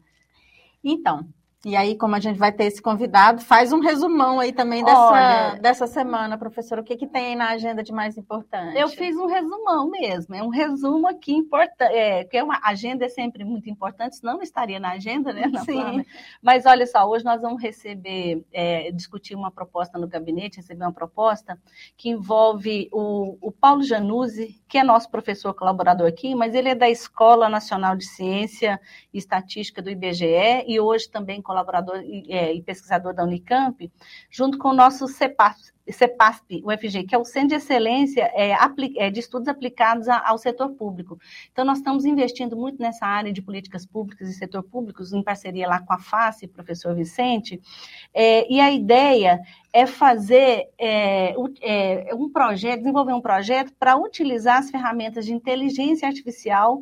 Então, 0.83 1.25
e 1.65 1.77
aí, 1.77 1.95
como 1.95 2.13
a 2.13 2.19
gente 2.19 2.37
vai 2.37 2.51
ter 2.51 2.65
esse 2.65 2.81
convidado, 2.81 3.41
faz 3.41 3.71
um 3.71 3.79
resumão 3.79 4.37
aí 4.37 4.51
também 4.51 4.83
dessa, 4.83 4.99
Olha, 4.99 5.59
dessa 5.61 5.87
semana, 5.87 6.37
professora. 6.37 6.81
O 6.81 6.83
que, 6.83 6.97
que 6.97 7.07
tem 7.07 7.27
aí 7.27 7.35
na 7.35 7.51
agenda 7.51 7.81
de 7.81 7.93
mais 7.93 8.17
importante? 8.17 8.77
Eu 8.77 8.89
fiz 8.89 9.15
um 9.15 9.27
resumão 9.27 9.89
mesmo. 9.89 10.35
É 10.35 10.43
um 10.43 10.49
resumo 10.49 11.07
aqui 11.07 11.31
importante. 11.31 11.93
É, 11.93 12.25
que 12.25 12.35
é 12.35 12.43
uma 12.43 12.59
agenda 12.65 13.05
é 13.05 13.07
sempre 13.07 13.45
muito 13.45 13.69
importante, 13.69 14.17
senão 14.17 14.33
não 14.33 14.41
estaria 14.41 14.77
na 14.77 14.91
agenda, 14.91 15.31
né? 15.31 15.47
Na 15.47 15.61
Sim. 15.61 15.79
Plana. 15.79 16.05
Mas 16.41 16.65
olha 16.65 16.85
só, 16.85 17.07
hoje 17.07 17.23
nós 17.23 17.41
vamos 17.41 17.61
receber, 17.61 18.43
é, 18.51 18.91
discutir 18.91 19.33
uma 19.33 19.49
proposta 19.49 19.97
no 19.97 20.07
gabinete, 20.07 20.57
receber 20.57 20.83
uma 20.83 20.91
proposta 20.91 21.57
que 21.95 22.09
envolve 22.09 22.89
o, 22.91 23.37
o 23.39 23.53
Paulo 23.53 23.83
Januzzi, 23.83 24.61
que 24.67 24.77
é 24.77 24.83
nosso 24.83 25.09
professor 25.09 25.53
colaborador 25.53 26.07
aqui, 26.07 26.35
mas 26.35 26.53
ele 26.55 26.69
é 26.69 26.75
da 26.75 26.89
Escola 26.89 27.47
Nacional 27.47 27.95
de 27.95 28.05
Ciência 28.05 28.81
e 29.13 29.17
Estatística 29.17 29.81
do 29.81 29.89
IBGE 29.89 30.65
e 30.67 30.77
hoje 30.77 31.09
também 31.09 31.41
colaborador 31.53 32.01
e, 32.03 32.25
é, 32.29 32.51
e 32.53 32.61
pesquisador 32.61 33.13
da 33.13 33.23
Unicamp, 33.23 33.91
junto 34.29 34.57
com 34.57 34.69
o 34.69 34.73
nosso 34.73 35.07
CEPAS, 35.07 35.71
CEPASP, 35.87 36.63
UFG, 36.63 37.03
que 37.03 37.13
é 37.13 37.17
o 37.17 37.25
Centro 37.25 37.49
de 37.49 37.55
Excelência 37.55 38.31
é, 38.33 38.55
é, 38.97 39.09
de 39.11 39.19
Estudos 39.19 39.49
Aplicados 39.49 40.07
ao 40.07 40.37
Setor 40.37 40.69
Público. 40.71 41.19
Então, 41.51 41.65
nós 41.65 41.79
estamos 41.79 42.05
investindo 42.05 42.55
muito 42.55 42.81
nessa 42.81 43.05
área 43.05 43.33
de 43.33 43.41
políticas 43.41 43.85
públicas 43.85 44.29
e 44.29 44.33
setor 44.33 44.63
públicos, 44.63 45.13
em 45.13 45.21
parceria 45.21 45.67
lá 45.67 45.81
com 45.81 45.93
a 45.93 45.99
FACE, 45.99 46.47
professor 46.47 46.95
Vicente, 46.95 47.61
é, 48.13 48.51
e 48.51 48.61
a 48.61 48.71
ideia 48.71 49.39
é 49.73 49.85
fazer 49.85 50.69
é, 50.79 51.35
é, 51.61 52.15
um 52.15 52.29
projeto, 52.29 52.79
desenvolver 52.79 53.13
um 53.13 53.21
projeto 53.21 53.73
para 53.77 53.97
utilizar 53.97 54.59
as 54.59 54.71
ferramentas 54.71 55.25
de 55.25 55.33
inteligência 55.33 56.07
artificial 56.07 56.81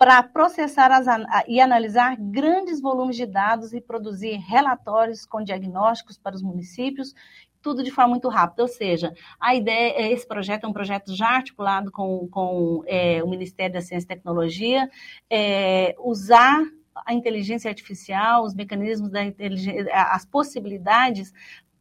para 0.00 0.22
processar 0.22 0.90
as, 0.90 1.04
e 1.46 1.60
analisar 1.60 2.16
grandes 2.16 2.80
volumes 2.80 3.16
de 3.16 3.26
dados 3.26 3.74
e 3.74 3.82
produzir 3.82 4.36
relatórios 4.36 5.26
com 5.26 5.44
diagnósticos 5.44 6.16
para 6.16 6.34
os 6.34 6.42
municípios 6.42 7.14
tudo 7.60 7.82
de 7.82 7.90
forma 7.90 8.12
muito 8.12 8.26
rápida. 8.30 8.62
Ou 8.62 8.68
seja, 8.68 9.12
a 9.38 9.54
ideia, 9.54 9.92
é, 9.96 10.10
esse 10.10 10.26
projeto 10.26 10.64
é 10.64 10.66
um 10.66 10.72
projeto 10.72 11.14
já 11.14 11.28
articulado 11.28 11.92
com, 11.92 12.26
com 12.30 12.82
é, 12.86 13.22
o 13.22 13.28
Ministério 13.28 13.74
da 13.74 13.82
Ciência 13.82 14.06
e 14.06 14.08
Tecnologia, 14.08 14.88
é, 15.28 15.94
usar 15.98 16.62
a 17.04 17.12
inteligência 17.12 17.68
artificial, 17.68 18.42
os 18.44 18.54
mecanismos 18.54 19.10
da 19.10 19.22
inteligência, 19.22 19.86
as 19.92 20.24
possibilidades 20.24 21.30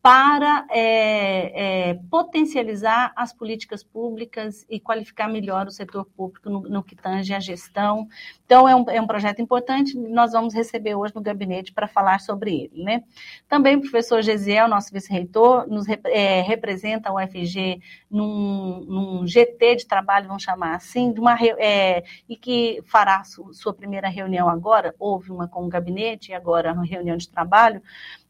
para 0.01 0.65
é, 0.69 1.89
é, 1.89 1.93
potencializar 2.09 3.11
as 3.15 3.33
políticas 3.33 3.83
públicas 3.83 4.65
e 4.69 4.79
qualificar 4.79 5.27
melhor 5.27 5.67
o 5.67 5.71
setor 5.71 6.05
público 6.05 6.49
no, 6.49 6.61
no 6.61 6.83
que 6.83 6.95
tange 6.95 7.33
a 7.33 7.39
gestão. 7.39 8.07
Então, 8.45 8.67
é 8.67 8.73
um, 8.73 8.89
é 8.89 9.01
um 9.01 9.07
projeto 9.07 9.41
importante, 9.41 9.97
nós 9.97 10.31
vamos 10.31 10.53
receber 10.53 10.95
hoje 10.95 11.13
no 11.13 11.21
gabinete 11.21 11.73
para 11.73 11.85
falar 11.85 12.19
sobre 12.21 12.63
ele. 12.63 12.83
Né? 12.83 13.03
Também 13.47 13.75
o 13.75 13.81
professor 13.81 14.21
Gesiel, 14.21 14.69
nosso 14.69 14.93
vice-reitor, 14.93 15.67
nos 15.67 15.85
é, 16.05 16.41
representa 16.41 17.11
o 17.11 17.21
UFG 17.21 17.81
num, 18.09 18.85
num, 18.87 19.27
GT 19.27 19.75
de 19.75 19.85
trabalho, 19.85 20.27
vamos 20.27 20.43
chamar 20.43 20.75
assim, 20.75 21.13
uma, 21.17 21.37
é, 21.57 22.03
e 22.27 22.37
que 22.37 22.81
fará 22.85 23.21
su, 23.25 23.53
sua 23.53 23.73
primeira 23.73 24.07
reunião 24.07 24.47
agora, 24.47 24.95
houve 24.97 25.29
uma 25.29 25.47
com 25.47 25.65
o 25.65 25.69
gabinete 25.69 26.31
e 26.31 26.33
agora 26.33 26.71
uma 26.71 26.85
reunião 26.85 27.17
de 27.17 27.29
trabalho, 27.29 27.81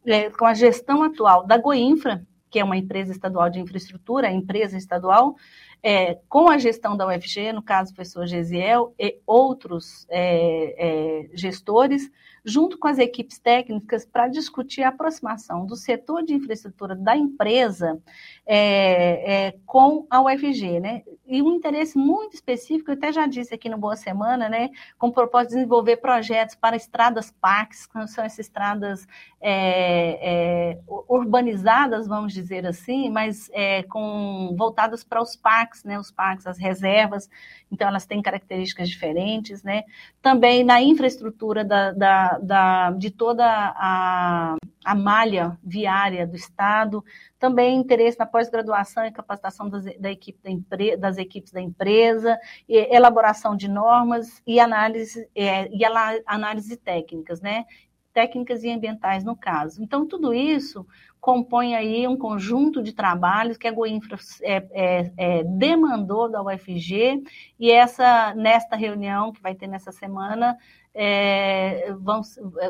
é, 0.05 0.29
com 0.29 0.45
a 0.45 0.53
gestão 0.53 1.03
atual 1.03 1.45
da 1.45 1.57
Goinfra, 1.57 2.25
que 2.49 2.59
é 2.59 2.63
uma 2.63 2.77
empresa 2.77 3.11
estadual 3.11 3.49
de 3.49 3.59
infraestrutura, 3.59 4.31
empresa 4.31 4.77
estadual, 4.77 5.35
é, 5.81 6.17
com 6.27 6.49
a 6.49 6.57
gestão 6.57 6.97
da 6.97 7.07
UFG, 7.07 7.53
no 7.53 7.61
caso 7.61 7.93
professor 7.93 8.25
Gesiel 8.25 8.93
e 8.99 9.19
outros 9.25 10.05
é, 10.09 10.75
é, 10.77 11.29
gestores, 11.33 12.09
junto 12.43 12.77
com 12.77 12.87
as 12.87 12.97
equipes 12.97 13.39
técnicas, 13.39 14.05
para 14.05 14.27
discutir 14.27 14.83
a 14.83 14.89
aproximação 14.89 15.65
do 15.65 15.75
setor 15.75 16.23
de 16.23 16.33
infraestrutura 16.33 16.95
da 16.95 17.15
empresa 17.15 18.01
é, 18.45 19.47
é, 19.47 19.55
com 19.65 20.05
a 20.09 20.21
UFG, 20.21 20.79
né? 20.79 21.03
E 21.27 21.41
um 21.41 21.53
interesse 21.53 21.97
muito 21.97 22.33
específico, 22.33 22.89
eu 22.89 22.95
até 22.95 23.11
já 23.11 23.27
disse 23.27 23.53
aqui 23.53 23.69
no 23.69 23.77
Boa 23.77 23.95
Semana, 23.95 24.49
né? 24.49 24.69
Com 24.97 25.07
o 25.07 25.13
propósito 25.13 25.49
de 25.51 25.55
desenvolver 25.57 25.97
projetos 25.97 26.55
para 26.55 26.75
estradas 26.75 27.31
parques, 27.31 27.85
que 27.85 28.07
são 28.07 28.23
essas 28.23 28.39
estradas 28.39 29.07
é, 29.39 30.71
é 30.71 30.79
urbanizadas, 31.07 32.07
vamos 32.07 32.33
dizer 32.33 32.65
assim, 32.65 33.09
mas 33.09 33.49
é, 33.53 33.83
com 33.83 34.55
voltadas 34.57 35.03
para 35.03 35.21
os 35.21 35.35
parques, 35.35 35.83
né? 35.83 35.99
Os 35.99 36.11
parques, 36.11 36.47
as 36.47 36.57
reservas, 36.57 37.29
então 37.71 37.87
elas 37.87 38.05
têm 38.05 38.21
características 38.21 38.89
diferentes, 38.89 39.63
né? 39.63 39.83
Também 40.21 40.63
na 40.63 40.81
infraestrutura 40.81 41.63
da, 41.63 41.91
da, 41.91 42.28
da 42.37 42.91
de 42.91 43.09
toda 43.09 43.45
a, 43.45 44.55
a 44.85 44.95
malha 44.95 45.57
viária 45.63 46.27
do 46.27 46.35
Estado, 46.35 47.03
também 47.37 47.77
interesse 47.77 48.19
na 48.19 48.25
pós-graduação 48.25 49.05
e 49.05 49.11
capacitação 49.11 49.69
das, 49.69 49.85
da 49.97 50.11
equipe 50.11 50.39
da 50.43 50.49
empre, 50.49 50.97
das 50.97 51.17
equipes 51.17 51.51
da 51.51 51.61
empresa, 51.61 52.37
elaboração 52.67 53.55
de 53.55 53.67
normas 53.67 54.41
e 54.45 54.59
análise, 54.59 55.29
é, 55.35 55.69
e 55.71 55.81
análise 56.25 56.77
técnicas, 56.77 57.41
né? 57.41 57.65
Técnicas 58.13 58.63
e 58.63 58.71
ambientais, 58.71 59.23
no 59.23 59.35
caso. 59.35 59.81
Então, 59.81 60.07
tudo 60.07 60.33
isso 60.33 60.85
compõe 61.19 61.75
aí 61.75 62.07
um 62.07 62.17
conjunto 62.17 62.81
de 62.81 62.93
trabalhos 62.93 63.57
que 63.57 63.67
a 63.67 63.71
Goinfra 63.71 64.17
é, 64.41 64.55
é, 64.71 65.11
é, 65.17 65.43
demandou 65.43 66.29
da 66.29 66.41
UFG 66.41 67.23
e 67.59 67.71
essa 67.71 68.33
nesta 68.35 68.75
reunião 68.75 69.31
que 69.31 69.41
vai 69.41 69.53
ter 69.53 69.67
nessa 69.67 69.91
semana 69.91 70.57
é, 71.01 71.93
vão, 71.97 72.21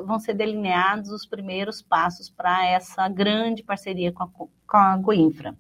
vão 0.05 0.19
ser 0.19 0.35
delineados 0.35 1.09
os 1.09 1.25
primeiros 1.25 1.81
passos 1.81 2.29
para 2.29 2.63
essa 2.67 3.09
grande 3.09 3.63
parceria 3.63 4.11
com 4.11 4.21
a, 4.21 4.27
com 4.27 4.77
a 4.77 4.95
Goinfra. 4.97 5.57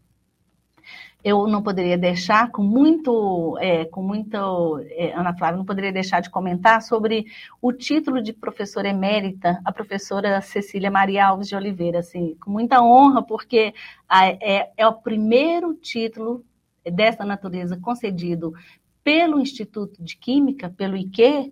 Eu 1.23 1.47
não 1.47 1.63
poderia 1.63 1.97
deixar, 1.97 2.51
com 2.51 2.61
muito, 2.61 3.57
é, 3.59 3.85
com 3.85 4.03
muito, 4.03 4.79
é, 4.91 5.13
Ana 5.13 5.35
Flávia, 5.35 5.57
não 5.57 5.65
poderia 5.65 5.91
deixar 5.91 6.19
de 6.19 6.29
comentar 6.29 6.83
sobre 6.83 7.25
o 7.59 7.73
título 7.73 8.21
de 8.21 8.33
professora 8.33 8.87
emérita, 8.87 9.59
a 9.65 9.71
professora 9.71 10.39
Cecília 10.39 10.91
Maria 10.91 11.25
Alves 11.25 11.47
de 11.47 11.55
Oliveira, 11.55 11.99
assim, 11.99 12.35
com 12.39 12.51
muita 12.51 12.83
honra, 12.83 13.23
porque 13.23 13.73
a, 14.07 14.27
é, 14.27 14.71
é 14.77 14.87
o 14.87 14.93
primeiro 14.93 15.73
título 15.73 16.45
dessa 16.85 17.25
natureza 17.25 17.75
concedido 17.77 18.53
pelo 19.03 19.39
Instituto 19.39 20.03
de 20.03 20.15
Química, 20.15 20.69
pelo 20.69 20.95
IQ, 20.95 21.51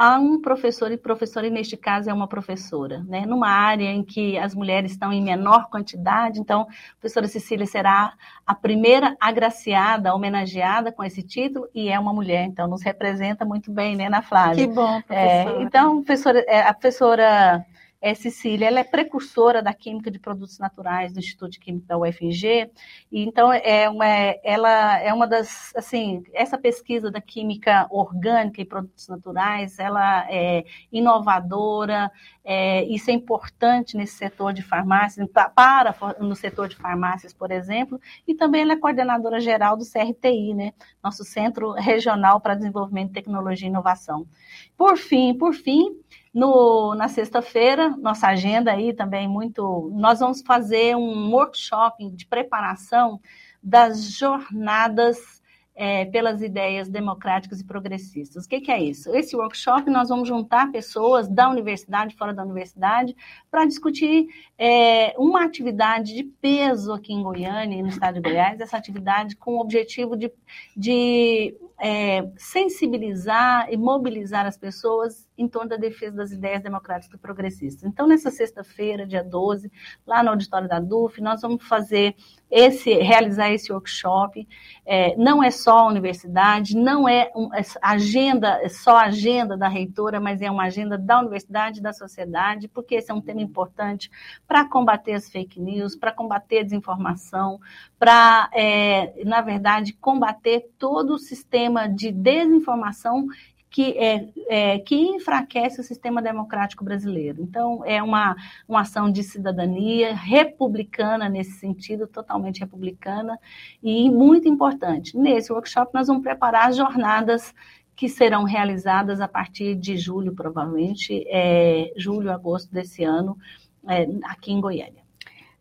a 0.00 0.18
um 0.18 0.40
professor 0.40 0.90
e 0.90 0.96
professora, 0.96 1.46
e 1.46 1.50
neste 1.50 1.76
caso 1.76 2.08
é 2.08 2.14
uma 2.14 2.26
professora, 2.26 3.04
né? 3.06 3.26
numa 3.26 3.50
área 3.50 3.84
em 3.84 4.02
que 4.02 4.38
as 4.38 4.54
mulheres 4.54 4.92
estão 4.92 5.12
em 5.12 5.22
menor 5.22 5.68
quantidade, 5.68 6.40
então 6.40 6.62
a 6.62 6.66
professora 6.98 7.28
Cecília 7.28 7.66
será 7.66 8.14
a 8.46 8.54
primeira 8.54 9.14
agraciada, 9.20 10.14
homenageada 10.14 10.90
com 10.90 11.04
esse 11.04 11.22
título, 11.22 11.68
e 11.74 11.90
é 11.90 12.00
uma 12.00 12.14
mulher, 12.14 12.46
então 12.46 12.66
nos 12.66 12.80
representa 12.82 13.44
muito 13.44 13.70
bem, 13.70 13.94
né, 13.94 14.06
Ana 14.06 14.22
Flávia? 14.22 14.66
Que 14.66 14.72
bom, 14.72 15.02
professora. 15.02 15.60
É, 15.60 15.62
então, 15.62 16.02
professora, 16.02 16.44
é, 16.48 16.62
a 16.62 16.72
professora 16.72 17.66
é, 18.00 18.14
Cecília, 18.14 18.66
ela 18.66 18.80
é 18.80 18.84
precursora 18.84 19.62
da 19.62 19.74
química 19.74 20.10
de 20.10 20.18
produtos 20.18 20.58
naturais 20.58 21.12
do 21.12 21.18
Instituto 21.18 21.50
de 21.52 21.60
Química 21.60 21.88
da 21.88 21.98
UFG, 21.98 22.70
e 23.12 23.22
então 23.22 23.52
é 23.52 23.88
uma, 23.90 24.06
ela 24.06 24.98
é 24.98 25.12
uma 25.12 25.26
das, 25.26 25.74
assim, 25.76 26.22
essa 26.32 26.56
pesquisa 26.56 27.10
da 27.10 27.20
química 27.20 27.86
orgânica 27.90 28.60
e 28.60 28.64
produtos 28.64 29.06
naturais, 29.06 29.78
ela 29.78 30.26
é 30.30 30.64
inovadora, 30.90 32.10
é, 32.42 32.84
isso 32.84 33.10
é 33.10 33.12
importante 33.12 33.96
nesse 33.96 34.14
setor 34.14 34.54
de 34.54 34.62
farmácias, 34.62 35.28
para 35.54 35.94
no 36.20 36.34
setor 36.34 36.68
de 36.68 36.76
farmácias, 36.76 37.34
por 37.34 37.50
exemplo, 37.50 38.00
e 38.26 38.34
também 38.34 38.62
ela 38.62 38.72
é 38.72 38.76
coordenadora 38.76 39.40
geral 39.40 39.76
do 39.76 39.84
CRTI, 39.84 40.54
né, 40.54 40.72
nosso 41.04 41.22
Centro 41.22 41.72
Regional 41.72 42.40
para 42.40 42.54
Desenvolvimento, 42.54 43.12
Tecnologia 43.12 43.68
e 43.68 43.70
Inovação. 43.70 44.26
Por 44.74 44.96
fim, 44.96 45.36
por 45.36 45.52
fim, 45.52 46.00
no, 46.32 46.94
na 46.94 47.08
sexta-feira, 47.08 47.90
nossa 47.98 48.28
agenda 48.28 48.72
aí 48.72 48.92
também 48.92 49.28
muito. 49.28 49.90
Nós 49.94 50.20
vamos 50.20 50.42
fazer 50.42 50.96
um 50.96 51.30
workshop 51.32 52.10
de 52.10 52.26
preparação 52.26 53.20
das 53.62 54.12
jornadas 54.12 55.40
é, 55.74 56.04
pelas 56.04 56.42
ideias 56.42 56.88
democráticas 56.90 57.60
e 57.60 57.64
progressistas. 57.64 58.44
O 58.44 58.48
que, 58.48 58.60
que, 58.60 58.70
é 58.70 58.82
isso? 58.82 59.14
Esse 59.14 59.34
workshop 59.34 59.88
nós 59.90 60.10
vamos 60.10 60.28
juntar 60.28 60.70
pessoas 60.70 61.26
da 61.26 61.48
universidade, 61.48 62.14
fora 62.16 62.34
da 62.34 62.42
universidade, 62.42 63.16
para 63.50 63.64
discutir 63.64 64.26
é, 64.58 65.14
uma 65.16 65.42
atividade 65.42 66.14
de 66.14 66.24
peso 66.24 66.92
aqui 66.92 67.14
em 67.14 67.22
Goiânia 67.22 67.78
e 67.78 67.82
no 67.82 67.88
estado 67.88 68.16
de 68.16 68.20
Goiás, 68.20 68.60
essa 68.60 68.76
atividade 68.76 69.36
com 69.36 69.54
o 69.54 69.60
objetivo 69.60 70.16
de, 70.16 70.30
de 70.76 71.56
é, 71.80 72.30
sensibilizar 72.36 73.72
e 73.72 73.76
mobilizar 73.76 74.46
as 74.46 74.58
pessoas 74.58 75.26
em 75.38 75.48
torno 75.48 75.70
da 75.70 75.76
defesa 75.76 76.14
das 76.14 76.30
ideias 76.30 76.62
democráticas 76.62 77.18
e 77.18 77.22
progressistas. 77.22 77.84
Então, 77.84 78.06
nessa 78.06 78.30
sexta-feira, 78.30 79.06
dia 79.06 79.24
12, 79.24 79.72
lá 80.06 80.22
no 80.22 80.30
auditório 80.30 80.68
da 80.68 80.78
DUF, 80.78 81.22
nós 81.22 81.40
vamos 81.40 81.66
fazer 81.66 82.14
esse, 82.50 82.92
realizar 82.92 83.50
esse 83.50 83.72
workshop. 83.72 84.46
É, 84.84 85.16
não 85.16 85.42
é 85.42 85.50
só 85.50 85.78
a 85.78 85.86
universidade, 85.86 86.76
não 86.76 87.08
é, 87.08 87.30
um, 87.34 87.54
é 87.54 87.62
agenda, 87.80 88.60
é 88.62 88.68
só 88.68 88.96
a 88.98 89.06
agenda 89.06 89.56
da 89.56 89.68
reitora, 89.68 90.20
mas 90.20 90.42
é 90.42 90.50
uma 90.50 90.64
agenda 90.64 90.98
da 90.98 91.20
universidade 91.20 91.78
e 91.78 91.82
da 91.82 91.94
sociedade, 91.94 92.68
porque 92.68 92.96
esse 92.96 93.10
é 93.10 93.14
um 93.14 93.20
tema 93.22 93.40
importante 93.40 94.10
para 94.46 94.68
combater 94.68 95.14
as 95.14 95.30
fake 95.30 95.58
news, 95.58 95.96
para 95.96 96.12
combater 96.12 96.58
a 96.58 96.64
desinformação, 96.64 97.58
para, 97.98 98.50
é, 98.52 99.24
na 99.24 99.40
verdade, 99.40 99.94
combater 99.94 100.68
todo 100.78 101.14
o 101.14 101.18
sistema 101.18 101.69
de 101.88 102.12
desinformação 102.12 103.26
que, 103.70 103.96
é, 103.96 104.28
é, 104.48 104.78
que 104.80 104.96
enfraquece 104.96 105.80
o 105.80 105.84
sistema 105.84 106.20
democrático 106.20 106.84
brasileiro. 106.84 107.40
Então, 107.40 107.84
é 107.84 108.02
uma, 108.02 108.36
uma 108.68 108.80
ação 108.80 109.10
de 109.10 109.22
cidadania 109.22 110.14
republicana 110.14 111.28
nesse 111.28 111.52
sentido, 111.52 112.06
totalmente 112.06 112.60
republicana, 112.60 113.38
e 113.80 114.10
muito 114.10 114.48
importante. 114.48 115.16
Nesse 115.16 115.52
workshop, 115.52 115.92
nós 115.94 116.08
vamos 116.08 116.22
preparar 116.22 116.68
as 116.68 116.76
jornadas 116.76 117.54
que 117.94 118.08
serão 118.08 118.44
realizadas 118.44 119.20
a 119.20 119.28
partir 119.28 119.76
de 119.76 119.96
julho, 119.96 120.34
provavelmente, 120.34 121.24
é, 121.28 121.92
julho, 121.96 122.32
agosto 122.32 122.72
desse 122.72 123.04
ano, 123.04 123.38
é, 123.86 124.08
aqui 124.24 124.52
em 124.52 124.60
Goiânia. 124.60 125.09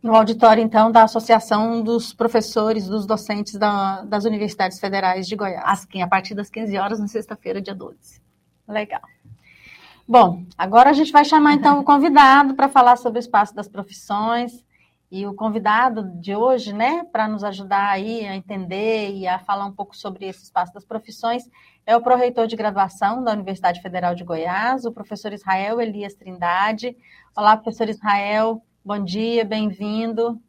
No 0.02 0.16
auditório, 0.16 0.64
então, 0.64 0.90
da 0.90 1.04
Associação 1.04 1.84
dos 1.84 2.14
Professores, 2.14 2.88
dos 2.88 3.06
Docentes 3.06 3.56
da, 3.56 4.02
das 4.04 4.24
Universidades 4.24 4.80
Federais 4.80 5.28
de 5.28 5.36
Goiás. 5.36 5.62
As, 5.66 5.88
a 6.02 6.08
partir 6.08 6.34
das 6.34 6.50
15 6.50 6.78
horas, 6.78 7.00
na 7.00 7.08
sexta-feira, 7.08 7.62
dia 7.62 7.76
12. 7.76 8.22
Legal. 8.66 9.02
Bom, 10.08 10.44
agora 10.58 10.90
a 10.90 10.94
gente 10.94 11.12
vai 11.12 11.26
chamar, 11.26 11.54
então, 11.54 11.80
o 11.80 11.84
convidado 11.84 12.56
para 12.56 12.70
falar 12.70 12.96
sobre 12.96 13.20
o 13.20 13.22
espaço 13.22 13.54
das 13.54 13.68
profissões. 13.68 14.64
E 15.12 15.26
o 15.26 15.34
convidado 15.34 16.04
de 16.22 16.36
hoje, 16.36 16.72
né, 16.72 17.04
para 17.12 17.28
nos 17.28 17.44
ajudar 17.44 17.90
aí 17.90 18.26
a 18.26 18.36
entender 18.36 19.12
e 19.12 19.28
a 19.28 19.40
falar 19.40 19.66
um 19.66 19.72
pouco 19.72 19.98
sobre 19.98 20.28
esse 20.28 20.44
espaço 20.44 20.72
das 20.72 20.86
profissões, 20.86 21.44
é 21.86 21.98
o 21.98 22.02
pró-reitor 22.02 22.46
de 22.46 22.56
graduação 22.56 23.24
da 23.24 23.34
Universidade 23.34 23.82
Federal 23.82 24.14
de 24.14 24.24
Goiás, 24.24 24.86
o 24.86 24.92
professor 24.92 25.34
Israel 25.34 25.82
Elias 25.82 26.14
Trindade. 26.14 26.96
Olá, 27.36 27.58
professor 27.58 27.90
Israel, 27.90 28.62
bom 28.90 29.06
dia, 29.06 29.46
bem-vindo. 29.46 30.42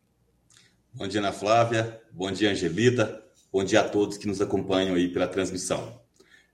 Bom 0.95 1.07
dia, 1.07 1.21
Ana 1.21 1.31
Flávia, 1.31 2.01
bom 2.11 2.33
dia, 2.33 2.51
Angelita, 2.51 3.23
bom 3.53 3.63
dia 3.63 3.81
a 3.81 3.85
todos 3.87 4.17
que 4.17 4.27
nos 4.27 4.41
acompanham 4.41 4.95
aí 4.95 5.11
pela 5.13 5.29
transmissão. 5.29 6.01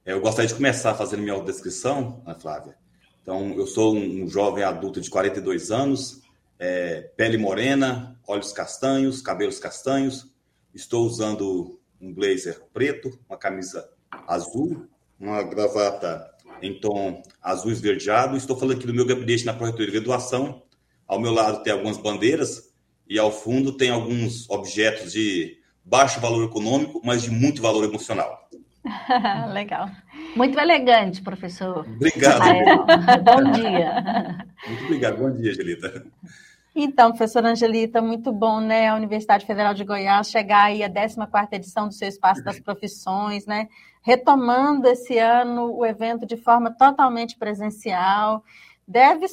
É, 0.05 0.11
eu 0.11 0.19
gostaria 0.19 0.49
de 0.49 0.53
começar 0.53 0.95
fazendo 0.95 1.21
minha 1.21 1.39
descrição, 1.39 2.21
Ana 2.25 2.37
Flávia. 2.37 2.75
Então, 3.21 3.53
eu 3.53 3.65
sou 3.65 3.95
um 3.95 4.27
jovem 4.27 4.65
adulto 4.65 4.99
de 4.99 5.09
42 5.09 5.71
anos, 5.71 6.23
é, 6.59 7.09
pele 7.15 7.37
morena, 7.37 8.19
olhos 8.27 8.51
castanhos, 8.51 9.21
cabelos 9.21 9.57
castanhos. 9.57 10.29
Estou 10.75 11.05
usando 11.05 11.79
um 12.01 12.13
blazer 12.13 12.63
preto, 12.73 13.17
uma 13.29 13.37
camisa 13.37 13.89
azul, 14.27 14.85
uma 15.17 15.41
gravata 15.41 16.29
em 16.61 16.81
tom 16.81 17.23
azul 17.41 17.71
esverdeado. 17.71 18.35
Estou 18.35 18.57
falando 18.57 18.75
aqui 18.75 18.85
do 18.85 18.93
meu 18.93 19.05
gabinete 19.05 19.45
na 19.45 19.53
Prefeitura 19.53 19.85
de 19.85 19.91
Graduação. 19.93 20.66
Ao 21.07 21.19
meu 21.19 21.31
lado 21.31 21.63
tem 21.63 21.71
algumas 21.71 21.97
bandeiras 21.97 22.73
e 23.07 23.17
ao 23.17 23.31
fundo 23.31 23.71
tem 23.71 23.89
alguns 23.89 24.49
objetos 24.49 25.13
de 25.13 25.57
baixo 25.83 26.19
valor 26.19 26.43
econômico, 26.43 27.01
mas 27.03 27.23
de 27.23 27.31
muito 27.31 27.61
valor 27.61 27.83
emocional. 27.85 28.49
Legal. 29.53 29.89
Muito 30.35 30.59
elegante, 30.59 31.21
professor. 31.21 31.85
Obrigado. 31.87 32.43
bom 33.23 33.51
dia. 33.51 34.45
Muito 34.67 34.83
obrigado. 34.85 35.17
Bom 35.17 35.31
dia, 35.31 35.51
Angelita. 35.51 36.05
Então, 36.79 37.09
professora 37.09 37.49
Angelita, 37.49 38.01
muito 38.03 38.31
bom, 38.31 38.59
né, 38.59 38.87
a 38.87 38.95
Universidade 38.95 39.47
Federal 39.47 39.73
de 39.73 39.83
Goiás 39.83 40.29
chegar 40.29 40.65
aí 40.65 40.83
à 40.83 40.89
14ª 40.89 41.47
edição 41.53 41.87
do 41.87 41.93
seu 41.93 42.07
Espaço 42.07 42.43
das 42.43 42.59
Profissões, 42.59 43.47
né, 43.47 43.67
retomando 44.03 44.87
esse 44.87 45.17
ano 45.17 45.75
o 45.75 45.83
evento 45.83 46.23
de 46.27 46.37
forma 46.37 46.69
totalmente 46.69 47.35
presencial. 47.35 48.43
Deve 48.87 49.25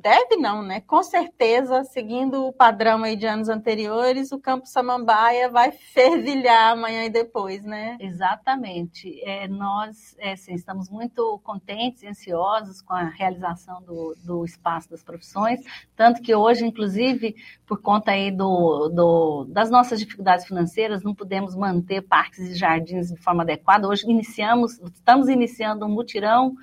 Deve 0.00 0.36
não, 0.36 0.62
né? 0.62 0.80
Com 0.80 1.02
certeza, 1.02 1.82
seguindo 1.82 2.46
o 2.46 2.52
padrão 2.52 3.02
aí 3.02 3.16
de 3.16 3.26
anos 3.26 3.48
anteriores, 3.48 4.30
o 4.30 4.38
Campo 4.38 4.66
Samambaia 4.66 5.50
vai 5.50 5.72
fervilhar 5.72 6.72
amanhã 6.72 7.04
e 7.04 7.10
depois, 7.10 7.64
né? 7.64 7.96
Exatamente. 7.98 9.20
É, 9.24 9.48
nós 9.48 10.14
é, 10.20 10.36
sim, 10.36 10.54
estamos 10.54 10.88
muito 10.88 11.40
contentes 11.42 12.02
e 12.02 12.06
ansiosos 12.06 12.80
com 12.80 12.92
a 12.92 13.04
realização 13.04 13.82
do, 13.82 14.14
do 14.24 14.44
Espaço 14.44 14.88
das 14.88 15.02
Profissões, 15.02 15.60
tanto 15.96 16.22
que 16.22 16.32
hoje, 16.32 16.64
inclusive, 16.64 17.34
por 17.66 17.82
conta 17.82 18.12
aí 18.12 18.30
do, 18.30 18.88
do, 18.88 19.46
das 19.48 19.68
nossas 19.68 19.98
dificuldades 19.98 20.46
financeiras, 20.46 21.02
não 21.02 21.14
podemos 21.14 21.56
manter 21.56 22.02
parques 22.02 22.38
e 22.38 22.54
jardins 22.54 23.08
de 23.08 23.16
forma 23.16 23.42
adequada. 23.42 23.88
Hoje 23.88 24.08
iniciamos, 24.08 24.78
estamos 24.78 25.28
iniciando 25.28 25.84
um 25.84 25.88
mutirão 25.88 26.54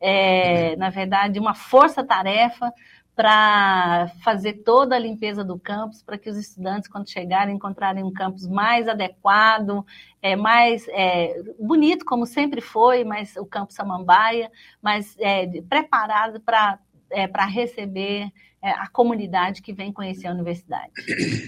é, 0.00 0.76
na 0.76 0.90
verdade, 0.90 1.38
uma 1.38 1.54
força-tarefa 1.54 2.72
para 3.14 4.08
fazer 4.22 4.64
toda 4.64 4.96
a 4.96 4.98
limpeza 4.98 5.44
do 5.44 5.58
campus, 5.58 6.02
para 6.02 6.18
que 6.18 6.28
os 6.28 6.36
estudantes, 6.36 6.88
quando 6.88 7.08
chegarem, 7.08 7.54
encontrarem 7.54 8.02
um 8.02 8.12
campus 8.12 8.46
mais 8.46 8.88
adequado, 8.88 9.86
é, 10.20 10.34
mais 10.34 10.86
é, 10.88 11.40
bonito, 11.58 12.04
como 12.04 12.26
sempre 12.26 12.60
foi, 12.60 13.04
mas 13.04 13.36
o 13.36 13.46
campus 13.46 13.76
Samambaia, 13.76 14.50
mas 14.82 15.16
é, 15.20 15.46
preparado 15.62 16.40
para 16.40 16.78
é, 17.10 17.26
receber 17.46 18.32
é, 18.60 18.70
a 18.70 18.88
comunidade 18.88 19.62
que 19.62 19.72
vem 19.72 19.92
conhecer 19.92 20.26
a 20.26 20.32
universidade. 20.32 20.92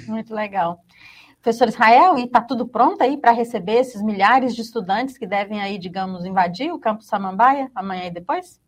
Muito 0.07 0.33
legal. 0.33 0.81
Professor 1.47 1.69
Israel, 1.69 2.19
e 2.19 2.25
está 2.25 2.41
tudo 2.41 2.67
pronto 2.67 3.01
aí 3.03 3.17
para 3.17 3.31
receber 3.31 3.75
esses 3.75 4.03
milhares 4.03 4.53
de 4.53 4.63
estudantes 4.63 5.17
que 5.17 5.29
devem 5.29 5.61
aí, 5.61 5.79
digamos, 5.79 6.25
invadir 6.25 6.73
o 6.73 6.79
campus 6.81 7.07
Samambaia 7.07 7.71
amanhã 7.73 8.07
e 8.07 8.11
depois? 8.11 8.61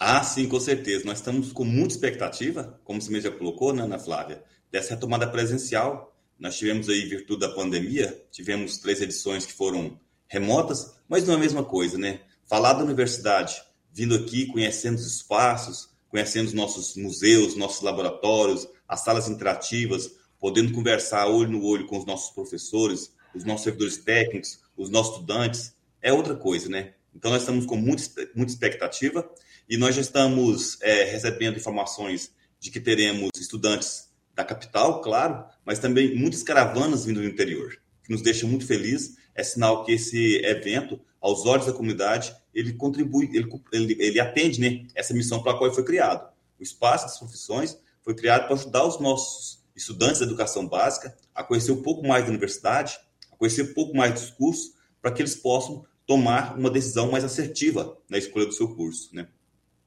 Ah, 0.00 0.24
sim, 0.24 0.48
com 0.48 0.58
certeza. 0.58 1.04
Nós 1.04 1.18
estamos 1.18 1.52
com 1.52 1.66
muita 1.66 1.92
expectativa, 1.92 2.80
como 2.82 2.98
você 2.98 3.12
mesmo 3.12 3.30
já 3.30 3.36
colocou, 3.36 3.74
né, 3.74 3.82
Ana 3.82 3.98
Flávia, 3.98 4.42
dessa 4.72 4.94
retomada 4.94 5.26
presencial. 5.26 6.16
Nós 6.38 6.56
tivemos 6.56 6.88
aí, 6.88 7.02
virtude 7.02 7.40
da 7.40 7.50
pandemia, 7.50 8.24
tivemos 8.30 8.78
três 8.78 9.02
edições 9.02 9.44
que 9.44 9.52
foram 9.52 10.00
remotas, 10.26 10.98
mas 11.06 11.26
não 11.26 11.34
é 11.34 11.36
a 11.36 11.40
mesma 11.40 11.62
coisa, 11.62 11.98
né? 11.98 12.20
Falar 12.46 12.72
da 12.72 12.84
universidade, 12.84 13.54
vindo 13.92 14.14
aqui, 14.14 14.46
conhecendo 14.46 14.96
os 14.96 15.06
espaços, 15.06 15.90
conhecendo 16.08 16.46
os 16.46 16.54
nossos 16.54 16.96
museus, 16.96 17.54
nossos 17.54 17.82
laboratórios, 17.82 18.66
as 18.88 19.04
salas 19.04 19.28
interativas, 19.28 20.10
podendo 20.46 20.72
conversar 20.72 21.26
olho 21.26 21.50
no 21.50 21.64
olho 21.64 21.86
com 21.86 21.98
os 21.98 22.06
nossos 22.06 22.32
professores, 22.32 23.12
os 23.34 23.42
nossos 23.42 23.64
servidores 23.64 23.96
técnicos, 23.96 24.60
os 24.76 24.88
nossos 24.88 25.14
estudantes, 25.14 25.74
é 26.00 26.12
outra 26.12 26.36
coisa, 26.36 26.68
né? 26.68 26.92
Então, 27.12 27.32
nós 27.32 27.42
estamos 27.42 27.66
com 27.66 27.74
muita, 27.74 28.04
muita 28.32 28.52
expectativa 28.52 29.28
e 29.68 29.76
nós 29.76 29.96
já 29.96 30.00
estamos 30.00 30.80
é, 30.82 31.02
recebendo 31.02 31.56
informações 31.56 32.30
de 32.60 32.70
que 32.70 32.78
teremos 32.78 33.30
estudantes 33.36 34.08
da 34.36 34.44
capital, 34.44 35.00
claro, 35.00 35.46
mas 35.64 35.80
também 35.80 36.14
muitas 36.14 36.44
caravanas 36.44 37.06
vindo 37.06 37.20
do 37.20 37.26
interior, 37.26 37.76
que 38.04 38.12
nos 38.12 38.22
deixa 38.22 38.46
muito 38.46 38.64
feliz. 38.64 39.16
É 39.34 39.42
sinal 39.42 39.84
que 39.84 39.90
esse 39.90 40.36
evento, 40.44 41.00
aos 41.20 41.44
olhos 41.44 41.66
da 41.66 41.72
comunidade, 41.72 42.32
ele 42.54 42.72
contribui, 42.72 43.28
ele, 43.34 43.48
ele, 43.72 43.96
ele 43.98 44.20
atende 44.20 44.60
né, 44.60 44.86
essa 44.94 45.12
missão 45.12 45.42
para 45.42 45.50
a 45.50 45.58
qual 45.58 45.74
foi 45.74 45.82
criado. 45.82 46.32
O 46.56 46.62
Espaço 46.62 47.06
das 47.06 47.18
Profissões 47.18 47.76
foi 48.00 48.14
criado 48.14 48.46
para 48.46 48.54
ajudar 48.54 48.86
os 48.86 49.00
nossos 49.00 49.65
estudantes 49.76 50.20
da 50.20 50.26
educação 50.26 50.66
básica 50.66 51.16
a 51.34 51.44
conhecer 51.44 51.72
um 51.72 51.82
pouco 51.82 52.06
mais 52.06 52.24
da 52.24 52.30
universidade, 52.30 52.98
a 53.30 53.36
conhecer 53.36 53.62
um 53.62 53.74
pouco 53.74 53.96
mais 53.96 54.14
dos 54.14 54.30
cursos, 54.30 54.72
para 55.02 55.12
que 55.12 55.22
eles 55.22 55.36
possam 55.36 55.84
tomar 56.06 56.58
uma 56.58 56.70
decisão 56.70 57.10
mais 57.10 57.24
assertiva 57.24 57.96
na 58.08 58.16
escolha 58.16 58.46
do 58.46 58.52
seu 58.52 58.74
curso. 58.74 59.14
Né? 59.14 59.28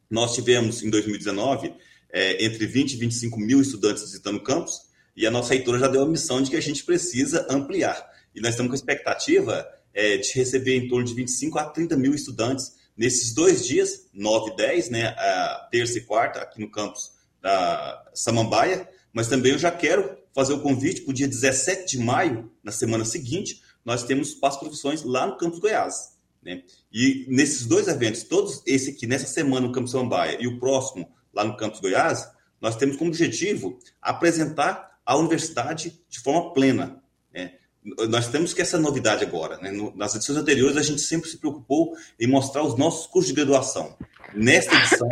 Nós 0.10 0.36
tivemos, 0.36 0.84
em 0.84 0.89
2019, 0.89 1.73
é, 2.12 2.43
entre 2.43 2.65
20 2.65 2.93
e 2.93 2.97
25 2.97 3.39
mil 3.39 3.62
estudantes 3.62 4.04
visitando 4.04 4.38
o 4.38 4.43
campus, 4.43 4.89
e 5.15 5.25
a 5.25 5.32
nossa 5.32 5.54
reitora 5.54 5.80
já 5.80 5.88
deu 5.88 6.04
a 6.04 6.08
missão 6.08 6.41
de 6.41 6.49
que 6.49 6.56
a 6.56 6.62
gente 6.62 6.84
precisa 6.84 7.45
ampliar. 7.49 8.10
E 8.34 8.39
nós 8.39 8.52
estamos 8.52 8.69
com 8.69 8.73
a 8.73 8.78
expectativa 8.78 9.67
é, 9.93 10.17
de 10.17 10.32
receber 10.34 10.78
em 10.78 10.88
torno 10.88 11.06
de 11.06 11.13
25 11.13 11.60
a 11.60 11.65
30 11.65 11.97
mil 11.97 12.13
estudantes 12.13 12.73
nesses 12.95 13.34
dois 13.34 13.65
dias, 13.65 14.08
9 14.13 14.52
e 14.52 14.56
10, 14.56 14.89
né, 14.89 15.08
a 15.08 15.67
terça 15.71 15.97
e 15.97 16.02
quarta, 16.02 16.39
aqui 16.39 16.60
no 16.60 16.69
campus 16.69 17.12
da 17.41 18.10
Samambaia, 18.13 18.88
mas 19.19 19.27
também 19.27 19.51
eu 19.51 19.60
já 19.60 19.69
quero 19.69 20.17
fazer 20.34 20.53
o 20.53 20.62
convite 20.62 21.01
para 21.01 21.12
o 21.12 21.13
dia 21.13 21.27
17 21.27 21.97
de 21.97 22.01
maio, 22.01 22.49
na 22.63 22.71
semana 22.71 23.03
seguinte, 23.03 23.62
nós 23.84 24.05
temos 24.05 24.29
Espaço 24.29 24.62
Profissões 24.62 25.03
lá 25.03 25.27
no 25.27 25.36
Campus 25.36 25.60
Goiás. 25.60 26.17
Né? 26.41 26.63
E 26.89 27.25
nesses 27.27 27.65
dois 27.65 27.89
eventos, 27.89 28.23
todos 28.23 28.63
esse 28.65 28.91
aqui, 28.91 29.05
nessa 29.05 29.27
semana 29.27 29.67
no 29.67 29.73
Campus 29.73 29.91
Samambaia 29.91 30.38
e 30.39 30.47
o 30.47 30.58
próximo 30.58 31.12
lá 31.34 31.43
no 31.43 31.58
Campus 31.58 31.82
Goiás, 31.82 32.32
nós 32.62 32.77
temos 32.77 32.95
como 32.95 33.10
objetivo 33.10 33.77
apresentar 34.01 34.97
a 35.05 35.17
universidade 35.17 35.99
de 36.08 36.19
forma 36.21 36.53
plena. 36.53 37.03
Né? 37.34 37.55
Nós 38.08 38.29
temos 38.29 38.53
que 38.53 38.62
essa 38.62 38.77
novidade 38.77 39.25
agora. 39.25 39.58
Né? 39.58 39.69
Nas 39.95 40.15
edições 40.15 40.38
anteriores, 40.38 40.77
a 40.77 40.82
gente 40.82 41.01
sempre 41.01 41.29
se 41.29 41.38
preocupou 41.39 41.93
em 42.17 42.25
mostrar 42.25 42.63
os 42.63 42.77
nossos 42.77 43.05
cursos 43.05 43.27
de 43.27 43.36
graduação. 43.36 43.97
Nesta 44.34 44.73
edição, 44.75 45.10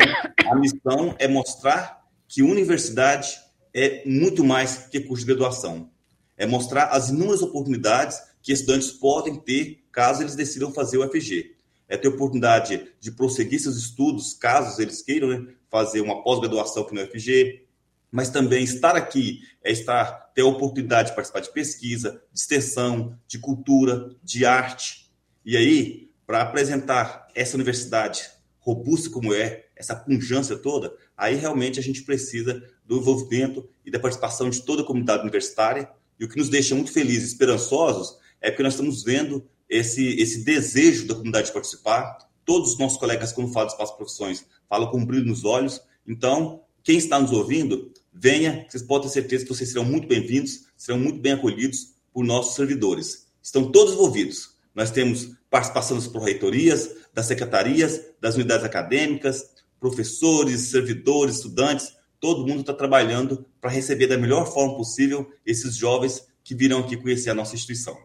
a 0.50 0.54
missão 0.54 1.14
é 1.18 1.28
mostrar 1.28 2.08
que 2.26 2.42
universidade 2.42 3.46
é 3.74 4.02
muito 4.08 4.44
mais 4.44 4.86
que 4.88 5.00
curso 5.00 5.24
de 5.24 5.32
graduação. 5.32 5.90
É 6.36 6.46
mostrar 6.46 6.86
as 6.86 7.08
inúmeras 7.08 7.42
oportunidades 7.42 8.20
que 8.42 8.52
estudantes 8.52 8.90
podem 8.90 9.36
ter 9.36 9.84
caso 9.90 10.22
eles 10.22 10.34
decidam 10.34 10.72
fazer 10.72 10.98
o 10.98 11.08
FG. 11.10 11.56
É 11.88 11.96
ter 11.96 12.08
oportunidade 12.08 12.92
de 13.00 13.10
prosseguir 13.10 13.60
seus 13.60 13.76
estudos, 13.76 14.34
caso 14.34 14.80
eles 14.80 15.02
queiram 15.02 15.28
né, 15.28 15.54
fazer 15.70 16.00
uma 16.00 16.22
pós-graduação 16.22 16.82
aqui 16.82 16.94
no 16.94 17.06
FG, 17.06 17.64
mas 18.10 18.30
também 18.30 18.64
estar 18.64 18.96
aqui 18.96 19.40
é 19.62 19.72
estar 19.72 20.30
ter 20.34 20.42
a 20.42 20.46
oportunidade 20.46 21.10
de 21.10 21.14
participar 21.14 21.40
de 21.40 21.52
pesquisa, 21.52 22.22
de 22.32 22.40
extensão, 22.40 23.18
de 23.26 23.38
cultura, 23.38 24.14
de 24.22 24.46
arte. 24.46 25.10
E 25.44 25.56
aí, 25.56 26.10
para 26.26 26.42
apresentar 26.42 27.26
essa 27.34 27.56
universidade 27.56 28.30
robusta 28.60 29.10
como 29.10 29.34
é, 29.34 29.66
essa 29.74 29.96
punjância 29.96 30.56
toda, 30.56 30.94
aí 31.18 31.34
realmente 31.34 31.80
a 31.80 31.82
gente 31.82 32.02
precisa 32.02 32.62
do 32.86 32.98
envolvimento 32.98 33.68
e 33.84 33.90
da 33.90 33.98
participação 33.98 34.48
de 34.48 34.62
toda 34.62 34.82
a 34.82 34.84
comunidade 34.84 35.22
universitária. 35.22 35.90
E 36.18 36.24
o 36.24 36.28
que 36.28 36.38
nos 36.38 36.48
deixa 36.48 36.76
muito 36.76 36.92
felizes, 36.92 37.32
esperançosos, 37.32 38.16
é 38.40 38.50
porque 38.50 38.62
nós 38.62 38.74
estamos 38.74 39.02
vendo 39.02 39.44
esse, 39.68 40.20
esse 40.20 40.44
desejo 40.44 41.06
da 41.08 41.14
comunidade 41.14 41.48
de 41.48 41.52
participar. 41.52 42.18
Todos 42.44 42.72
os 42.72 42.78
nossos 42.78 42.98
colegas, 42.98 43.32
quando 43.32 43.52
falam 43.52 43.66
de 43.66 43.72
espaço 43.72 43.96
profissões, 43.96 44.46
falam 44.68 44.90
com 44.90 44.98
um 44.98 45.04
brilho 45.04 45.26
nos 45.26 45.44
olhos. 45.44 45.80
Então, 46.06 46.62
quem 46.84 46.96
está 46.96 47.18
nos 47.18 47.32
ouvindo, 47.32 47.92
venha, 48.14 48.64
vocês 48.68 48.82
podem 48.82 49.08
ter 49.08 49.14
certeza 49.14 49.44
que 49.44 49.54
vocês 49.54 49.70
serão 49.70 49.84
muito 49.84 50.06
bem-vindos, 50.06 50.66
serão 50.76 50.98
muito 50.98 51.20
bem 51.20 51.32
acolhidos 51.32 51.94
por 52.12 52.24
nossos 52.24 52.54
servidores. 52.54 53.26
Estão 53.42 53.70
todos 53.70 53.94
envolvidos. 53.94 54.56
Nós 54.74 54.90
temos 54.90 55.32
participação 55.50 55.96
das 55.96 56.06
pró-reitorias, 56.06 56.90
das 57.12 57.26
secretarias, 57.26 58.00
das 58.20 58.36
unidades 58.36 58.64
acadêmicas, 58.64 59.57
professores, 59.80 60.70
servidores, 60.70 61.36
estudantes, 61.36 61.96
todo 62.20 62.46
mundo 62.46 62.60
está 62.60 62.74
trabalhando 62.74 63.46
para 63.60 63.70
receber 63.70 64.06
da 64.06 64.18
melhor 64.18 64.46
forma 64.46 64.76
possível 64.76 65.30
esses 65.46 65.76
jovens 65.76 66.26
que 66.42 66.54
virão 66.54 66.80
aqui 66.80 66.96
conhecer 66.96 67.30
a 67.30 67.34
nossa 67.34 67.54
instituição. 67.54 67.96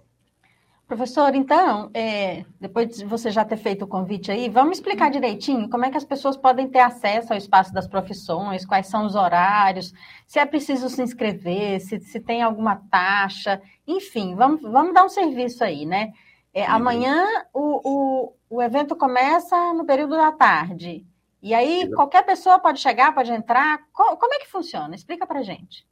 Professor, 0.86 1.34
então, 1.34 1.90
é, 1.94 2.46
depois 2.60 2.98
de 2.98 3.06
você 3.06 3.32
já 3.32 3.44
ter 3.46 3.58
feito 3.58 3.86
o 3.86 3.88
convite 3.88 4.30
aí, 4.30 4.50
vamos 4.50 4.78
explicar 4.78 5.10
direitinho 5.10 5.70
como 5.70 5.86
é 5.86 5.90
que 5.90 5.98
as 5.98 6.04
pessoas 6.04 6.36
podem 6.36 6.68
ter 6.68 6.80
acesso 6.80 7.32
ao 7.32 7.38
espaço 7.38 7.74
das 7.74 7.88
profissões, 7.88 8.66
quais 8.66 8.88
são 8.88 9.06
os 9.06 9.16
horários, 9.16 9.94
se 10.28 10.40
é 10.40 10.46
preciso 10.46 10.90
se 10.90 11.02
inscrever, 11.02 11.80
se, 11.80 12.00
se 12.02 12.20
tem 12.20 12.42
alguma 12.42 12.76
taxa, 12.92 13.62
enfim, 13.88 14.36
vamos, 14.36 14.62
vamos 14.62 14.94
dar 14.94 15.06
um 15.06 15.10
serviço 15.10 15.64
aí, 15.64 15.86
né? 15.86 16.12
É, 16.54 16.68
uhum. 16.68 16.76
Amanhã 16.76 17.26
o, 17.54 17.82
o, 17.84 18.34
o 18.50 18.62
evento 18.62 18.96
começa 18.96 19.74
no 19.74 19.86
período 19.86 20.16
da 20.16 20.32
tarde. 20.32 21.06
E 21.44 21.54
aí, 21.54 21.92
qualquer 21.92 22.26
pessoa 22.26 22.58
pode 22.58 22.80
chegar, 22.80 23.14
pode 23.14 23.30
entrar. 23.30 23.82
Como, 23.92 24.16
como 24.16 24.34
é 24.34 24.40
que 24.40 24.50
funciona? 24.50 24.96
Explica 24.96 25.28
para 25.28 25.44
gente. 25.44 25.86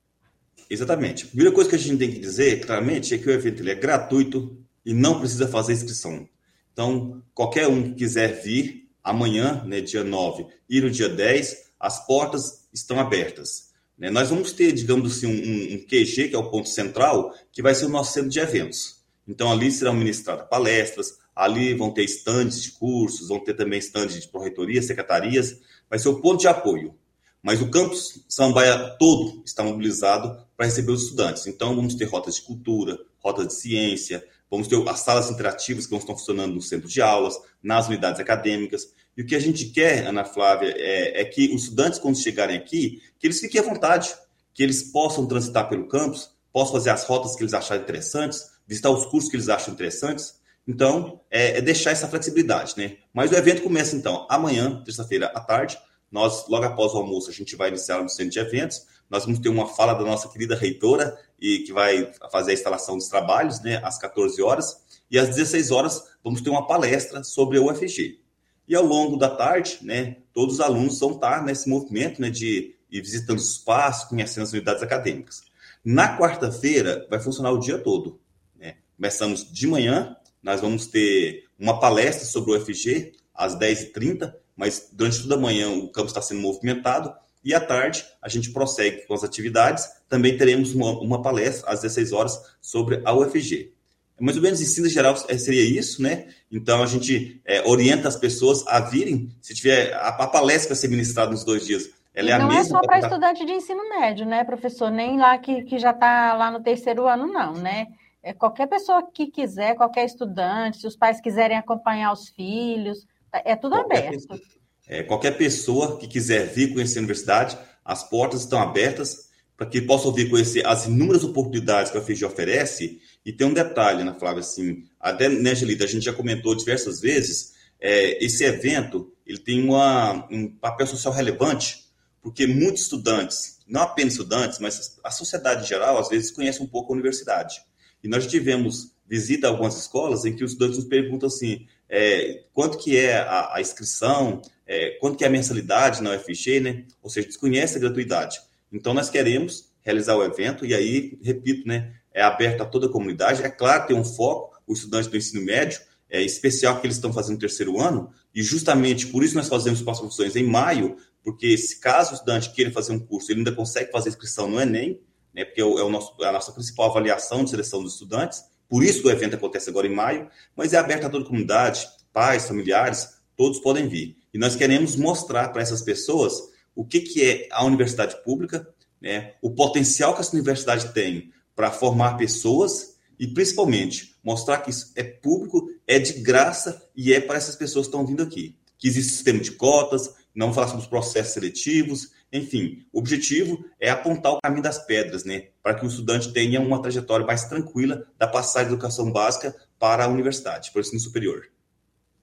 Exatamente. 0.70 1.26
A 1.26 1.28
primeira 1.28 1.52
coisa 1.52 1.70
que 1.70 1.76
a 1.76 1.80
gente 1.80 1.98
tem 1.98 2.10
que 2.10 2.20
dizer, 2.20 2.66
claramente, 2.66 3.14
é 3.14 3.18
que 3.18 3.28
o 3.28 3.34
evento 3.34 3.62
ele 3.62 3.72
é 3.72 3.76
gratuito 3.76 4.58
e 4.86 4.94
não 4.94 5.20
precisa 5.20 5.50
fazer 5.50 5.74
inscrição. 5.74 6.26
Então, 6.72 7.22
qualquer 7.34 7.68
um 7.68 7.84
que 7.84 7.96
quiser 7.96 8.42
vir 8.42 8.90
amanhã, 9.04 9.62
né, 9.66 9.82
dia 9.82 10.06
9, 10.06 10.48
e 10.70 10.80
no 10.80 10.90
dia 10.90 11.10
10, 11.10 11.72
as 11.78 12.06
portas 12.08 12.70
estão 12.74 12.98
abertas. 12.98 13.72
Né? 13.98 14.10
Nós 14.10 14.30
vamos 14.30 14.54
ter, 14.54 14.72
digamos 14.72 15.18
assim, 15.18 15.28
um, 15.28 15.76
um 15.76 15.86
QG, 15.86 16.30
que 16.30 16.36
é 16.36 16.40
o 16.40 16.50
ponto 16.50 16.70
central, 16.70 17.36
que 17.52 17.62
vai 17.62 17.76
ser 17.76 17.88
o 17.88 17.90
nosso 17.90 18.14
centro 18.14 18.30
de 18.30 18.40
eventos. 18.40 19.04
Então, 19.28 19.52
ali 19.52 19.70
serão 19.70 19.94
ministradas 19.94 20.48
palestras, 20.48 21.20
ali 21.36 21.74
vão 21.74 21.92
ter 21.92 22.04
estandes 22.04 22.62
de 22.62 22.72
cursos, 22.72 23.28
vão 23.28 23.40
ter 23.40 23.54
também 23.54 23.80
estandes 23.80 24.22
de 24.22 24.28
proreitoria, 24.28 24.82
secretarias, 24.82 25.60
vai 25.90 26.00
ser 26.00 26.10
o 26.10 26.22
ponto 26.22 26.42
de 26.42 26.48
apoio. 26.48 26.96
Mas 27.42 27.62
o 27.62 27.70
campus 27.70 28.24
Samambaia 28.28 28.96
todo 29.00 29.42
está 29.46 29.64
mobilizado 29.64 30.46
para 30.56 30.68
receber 30.68 30.92
os 30.92 31.04
estudantes. 31.04 31.48
Então, 31.48 31.76
vamos 31.76 31.96
ter 31.96 32.06
rotas 32.06 32.36
de 32.36 32.44
cultura, 32.44 33.00
rotas 33.20 33.48
de 33.48 33.54
ciência, 33.56 34.24
vamos 34.50 34.68
ter 34.68 34.78
as 34.88 35.00
salas 35.00 35.32
interativas 35.32 35.88
que 35.88 35.96
estão 35.96 36.18
funcionando 36.18 36.54
no 36.54 36.62
centro 36.62 36.88
de 36.88 37.02
aulas, 37.02 37.36
nas 37.64 37.88
unidades 37.88 38.20
acadêmicas. 38.20 38.94
E 39.18 39.22
o 39.24 39.26
que 39.26 39.36
a 39.36 39.40
gente 39.40 39.66
quer, 39.66 40.06
Ana 40.06 40.24
Flávia, 40.24 40.74
é, 40.78 41.22
é 41.22 41.26
que 41.26 41.54
os 41.54 41.64
estudantes, 41.64 42.00
quando 42.00 42.18
chegarem 42.18 42.58
aqui, 42.58 43.02
que 43.18 43.28
eles 43.28 43.40
fiquem 43.40 43.60
à 43.60 43.64
vontade, 43.64 44.14
que 44.54 44.62
eles 44.62 44.84
possam 44.84 45.26
transitar 45.26 45.68
pelo 45.68 45.88
campus, 45.88 46.30
possam 46.52 46.74
fazer 46.74 46.90
as 46.92 47.06
rotas 47.06 47.36
que 47.36 47.42
eles 47.42 47.54
acharem 47.54 47.84
interessantes, 47.84 48.52
visitar 48.68 48.90
os 48.90 49.06
cursos 49.06 49.30
que 49.30 49.36
eles 49.36 49.50
acham 49.50 49.74
interessantes. 49.74 50.40
Então, 50.68 51.22
é, 51.30 51.58
é 51.58 51.62
deixar 51.62 51.92
essa 51.92 52.08
flexibilidade, 52.08 52.76
né? 52.78 52.98
Mas 53.14 53.32
o 53.32 53.36
evento 53.36 53.64
começa, 53.64 53.96
então, 53.96 54.28
amanhã, 54.30 54.82
terça-feira 54.84 55.28
à 55.28 55.40
tarde, 55.40 55.78
nós, 56.12 56.48
logo 56.48 56.66
após 56.66 56.94
o 56.94 56.98
almoço, 56.98 57.30
a 57.30 57.34
gente 57.34 57.56
vai 57.56 57.70
iniciar 57.70 58.02
no 58.02 58.10
centro 58.10 58.32
de 58.32 58.40
eventos. 58.40 58.86
Nós 59.10 59.26
vamos 59.26 59.40
ter 59.40 59.50
uma 59.50 59.68
fala 59.68 59.94
da 59.94 60.04
nossa 60.04 60.28
querida 60.30 60.56
reitora, 60.56 61.18
e 61.42 61.60
que 61.60 61.74
vai 61.74 62.12
fazer 62.32 62.52
a 62.52 62.54
instalação 62.54 62.96
dos 62.96 63.08
trabalhos, 63.08 63.60
né, 63.62 63.82
às 63.84 63.98
14 63.98 64.42
horas. 64.42 64.80
E 65.10 65.18
às 65.18 65.30
16 65.30 65.72
horas, 65.72 66.04
vamos 66.24 66.42
ter 66.42 66.52
uma 66.52 66.68
palestra 66.68 67.24
sobre 67.24 67.58
a 67.58 67.62
UFG. 67.62 68.20
E 68.68 68.76
ao 68.76 68.86
longo 68.86 69.18
da 69.18 69.30
tarde, 69.30 69.80
né, 69.82 70.18
todos 70.32 70.56
os 70.56 70.62
alunos 70.62 71.00
vão 71.00 71.12
estar 71.12 71.44
nesse 71.44 71.68
movimento 71.68 72.22
né, 72.22 72.30
de 72.30 72.76
ir 72.92 73.02
visitando 73.02 73.40
os 73.40 73.52
espaços, 73.52 74.08
conhecendo 74.08 74.44
as 74.44 74.54
unidades 74.54 74.84
acadêmicas. 74.84 75.42
Na 75.84 76.18
quarta-feira, 76.18 77.08
vai 77.10 77.20
funcionar 77.20 77.52
o 77.52 77.60
dia 77.60 77.80
todo. 77.80 78.22
Né? 78.56 78.76
Começamos 78.96 79.52
de 79.52 79.66
manhã, 79.66 80.16
nós 80.42 80.62
vamos 80.62 80.88
ter 80.88 81.46
uma 81.60 81.80
palestra 81.80 82.26
sobre 82.26 82.52
o 82.52 82.58
UFG 82.58 83.14
às 83.34 83.56
10h30, 83.58 84.34
mas 84.56 84.90
durante 84.92 85.22
toda 85.22 85.36
a 85.36 85.40
manhã 85.40 85.70
o 85.70 85.90
campus 85.90 86.12
está 86.12 86.22
sendo 86.22 86.42
movimentado 86.42 87.14
e 87.44 87.54
à 87.54 87.60
tarde 87.60 88.06
a 88.22 88.30
gente 88.30 88.52
prossegue 88.52 89.06
com 89.08 89.14
as 89.14 89.24
atividades. 89.24 89.88
Também 90.08 90.38
teremos 90.38 90.74
uma, 90.74 90.92
uma 91.00 91.22
palestra 91.22 91.72
às 91.72 91.82
16 91.82 92.12
horas 92.12 92.40
sobre 92.62 93.02
a 93.04 93.14
UFG. 93.14 93.74
Mais 94.20 94.38
ou 94.38 94.44
menos 94.44 94.62
ensino 94.62 94.88
geral 94.88 95.16
é, 95.28 95.38
seria 95.38 95.64
isso, 95.64 96.02
né? 96.02 96.28
Então 96.52 96.84
a 96.84 96.86
gente 96.86 97.42
é, 97.44 97.68
orienta 97.68 98.08
as 98.08 98.16
pessoas 98.16 98.66
a 98.68 98.80
virem, 98.80 99.30
se 99.42 99.56
tiver 99.56 99.94
a, 99.94 100.10
a 100.10 100.28
palestra 100.28 100.70
vai 100.70 100.78
ser 100.78 100.90
ministrada 100.90 101.32
nos 101.32 101.44
dois 101.44 101.66
dias. 101.66 101.90
Ela 102.14 102.32
é 102.32 102.38
não 102.38 102.46
a 102.46 102.50
mesma 102.50 102.80
é 102.80 102.82
só 102.82 102.82
para 102.82 103.00
estudante 103.00 103.46
de 103.46 103.54
ensino 103.54 103.90
médio, 103.90 104.26
né, 104.26 104.44
professor? 104.44 104.92
Nem 104.92 105.18
lá 105.18 105.38
que, 105.40 105.64
que 105.64 105.80
já 105.80 105.92
está 105.92 106.34
lá 106.34 106.52
no 106.52 106.62
terceiro 106.62 107.08
ano, 107.08 107.26
não, 107.26 107.54
né? 107.54 107.88
É 108.24 108.34
qualquer 108.34 108.68
pessoa 108.68 109.10
que 109.12 109.28
quiser, 109.28 109.76
qualquer 109.76 110.06
estudante, 110.06 110.80
se 110.80 110.88
os 110.88 110.96
pais 110.96 111.20
quiserem 111.20 111.58
acompanhar 111.58 112.14
os 112.14 112.30
filhos, 112.30 113.06
é 113.34 113.56
tudo 113.56 113.76
qualquer 113.76 113.98
aberto. 113.98 114.28
Pessoa, 114.28 114.40
é, 114.88 115.04
qualquer 115.04 115.38
pessoa 115.38 115.98
que 115.98 116.08
quiser 116.08 116.48
vir 116.48 116.74
conhecer 116.74 117.00
a 117.00 117.02
universidade, 117.02 117.58
as 117.84 118.08
portas 118.08 118.42
estão 118.42 118.60
abertas 118.60 119.32
para 119.58 119.66
que 119.66 119.82
possam 119.82 120.12
vir 120.12 120.30
conhecer 120.30 120.66
as 120.66 120.86
inúmeras 120.86 121.24
oportunidades 121.24 121.92
que 121.92 121.98
a 121.98 122.02
FIG 122.02 122.26
oferece. 122.26 123.00
E 123.24 123.32
tem 123.32 123.48
um 123.48 123.54
detalhe, 123.54 124.02
Ana 124.02 124.16
Flávia, 124.16 124.40
assim, 124.40 124.84
até, 125.00 125.30
né, 125.30 125.52
Angelita, 125.52 125.84
a 125.84 125.88
gente 125.88 126.04
já 126.04 126.14
comentou 126.14 126.56
diversas 126.56 127.00
vezes, 127.00 127.54
é, 127.80 128.24
esse 128.24 128.44
evento 128.44 129.12
ele 129.26 129.40
tem 129.40 129.64
uma, 129.64 130.28
um 130.32 130.48
papel 130.48 130.86
social 130.86 131.14
relevante, 131.14 131.86
porque 132.22 132.46
muitos 132.46 132.84
estudantes, 132.84 133.60
não 133.68 133.82
apenas 133.82 134.14
estudantes, 134.14 134.60
mas 134.60 135.00
a 135.04 135.10
sociedade 135.10 135.64
em 135.64 135.68
geral, 135.68 135.98
às 135.98 136.10
vezes 136.10 136.32
conhece 136.32 136.62
um 136.62 136.68
pouco 136.68 136.92
a 136.92 136.96
universidade. 136.96 137.62
E 138.04 138.08
nós 138.08 138.28
tivemos 138.28 138.92
visita 139.12 139.46
a 139.46 139.50
algumas 139.50 139.78
escolas 139.78 140.24
em 140.24 140.34
que 140.34 140.42
os 140.42 140.52
estudantes 140.52 140.78
nos 140.78 140.88
perguntam 140.88 141.28
assim, 141.28 141.68
é, 141.90 142.46
quanto 142.54 142.78
que 142.78 142.96
é 142.96 143.18
a, 143.18 143.56
a 143.56 143.60
inscrição, 143.60 144.42
é, 144.66 144.92
quanto 145.02 145.18
que 145.18 145.26
é 145.26 145.28
a 145.28 145.30
mensalidade 145.30 146.02
na 146.02 146.16
UFG, 146.16 146.62
né? 146.62 146.86
Ou 147.04 147.10
seja, 147.10 147.28
desconhece 147.28 147.76
a 147.76 147.82
gratuidade. 147.82 148.40
Então, 148.72 148.94
nós 148.94 149.10
queremos 149.10 149.70
realizar 149.82 150.16
o 150.16 150.24
evento 150.24 150.66
e 150.66 150.74
aí, 150.74 151.20
repito, 151.22 151.68
né? 151.68 151.94
É 152.14 152.22
aberto 152.22 152.62
a 152.62 152.66
toda 152.66 152.88
a 152.88 152.90
comunidade. 152.90 153.44
É 153.44 153.50
claro, 153.50 153.86
tem 153.86 153.98
um 153.98 154.04
foco, 154.06 154.58
o 154.66 154.72
estudante 154.72 155.10
do 155.10 155.18
ensino 155.18 155.44
médio, 155.44 155.82
é 156.10 156.22
especial 156.22 156.80
que 156.80 156.88
eles 156.88 156.96
estão 156.96 157.12
fazendo 157.12 157.40
terceiro 157.40 157.82
ano, 157.82 158.12
e 158.34 158.42
justamente 158.42 159.08
por 159.08 159.24
isso 159.24 159.36
nós 159.36 159.50
fazemos 159.50 159.86
as 159.86 160.00
profissões 160.00 160.36
em 160.38 160.44
maio, 160.44 160.96
porque 161.24 161.58
se 161.58 161.80
caso 161.80 162.12
o 162.12 162.14
estudante 162.16 162.52
queira 162.52 162.72
fazer 162.72 162.94
um 162.94 163.00
curso, 163.00 163.32
ele 163.32 163.40
ainda 163.40 163.52
consegue 163.52 163.92
fazer 163.92 164.10
inscrição 164.10 164.50
no 164.50 164.60
Enem, 164.60 165.00
né, 165.34 165.46
porque 165.46 165.62
é, 165.62 165.66
o, 165.66 165.80
é 165.80 165.90
nosso, 165.90 166.24
a 166.24 166.32
nossa 166.32 166.52
principal 166.52 166.90
avaliação 166.90 167.44
de 167.44 167.50
seleção 167.50 167.82
dos 167.82 167.94
estudantes, 167.94 168.44
por 168.70 168.84
isso 168.84 169.06
o 169.06 169.12
evento 169.12 169.36
acontece 169.36 169.70
agora 169.70 169.88
em 169.88 169.94
maio, 169.94 170.30
mas 170.56 170.74
é 170.74 170.78
aberto 170.78 171.06
a 171.06 171.10
toda 171.10 171.24
a 171.24 171.28
comunidade, 171.28 171.88
pais, 172.14 172.48
familiares, 172.48 173.10
todos 173.36 173.60
podem 173.60 173.88
vir. 173.88 174.18
E 174.34 174.38
nós 174.38 174.56
queremos 174.56 174.96
mostrar 174.96 175.50
para 175.50 175.62
essas 175.62 175.82
pessoas 175.82 176.34
o 176.76 176.86
que, 176.86 177.02
que 177.02 177.24
é 177.24 177.48
a 177.52 177.66
universidade 177.66 178.24
pública, 178.24 178.68
né, 179.02 179.34
o 179.42 179.52
potencial 179.52 180.14
que 180.14 180.22
essa 180.22 180.34
universidade 180.34 180.94
tem 180.94 181.32
para 181.56 181.72
formar 181.72 182.18
pessoas 182.18 182.96
e, 183.20 183.28
principalmente, 183.28 184.16
mostrar 184.24 184.60
que 184.60 184.70
isso 184.70 184.92
é 184.96 185.04
público, 185.04 185.70
é 185.86 186.00
de 186.00 186.14
graça 186.14 186.82
e 186.96 187.14
é 187.14 187.20
para 187.20 187.38
essas 187.38 187.56
pessoas 187.56 187.88
que 187.88 187.90
estão 187.90 188.06
vindo 188.06 188.24
aqui. 188.24 188.58
Que 188.78 188.88
existe 188.88 189.12
sistema 189.12 189.40
de 189.40 189.52
cotas, 189.52 190.16
não 190.34 190.54
falar 190.54 190.68
sobre 190.68 190.84
os 190.84 190.90
processos 190.90 191.34
seletivos, 191.34 192.12
enfim, 192.32 192.86
o 192.94 193.00
objetivo 193.00 193.66
é 193.80 193.90
apontar 193.90 194.32
o 194.32 194.40
caminho 194.42 194.64
das 194.64 194.86
pedras, 194.86 195.26
né, 195.26 195.50
para 195.62 195.74
que 195.74 195.86
o 195.86 195.88
estudante 195.88 196.32
tenha 196.32 196.62
uma 196.62 196.82
trajetória 196.82 197.26
mais 197.26 197.46
tranquila 197.46 198.08
da 198.18 198.28
passagem 198.28 198.70
da 198.70 198.74
educação 198.74 199.12
básica 199.12 199.54
para 199.78 200.06
a 200.06 200.08
universidade, 200.08 200.72
para 200.72 200.80
o 200.80 200.82
ensino 200.82 201.00
superior. 201.00 201.44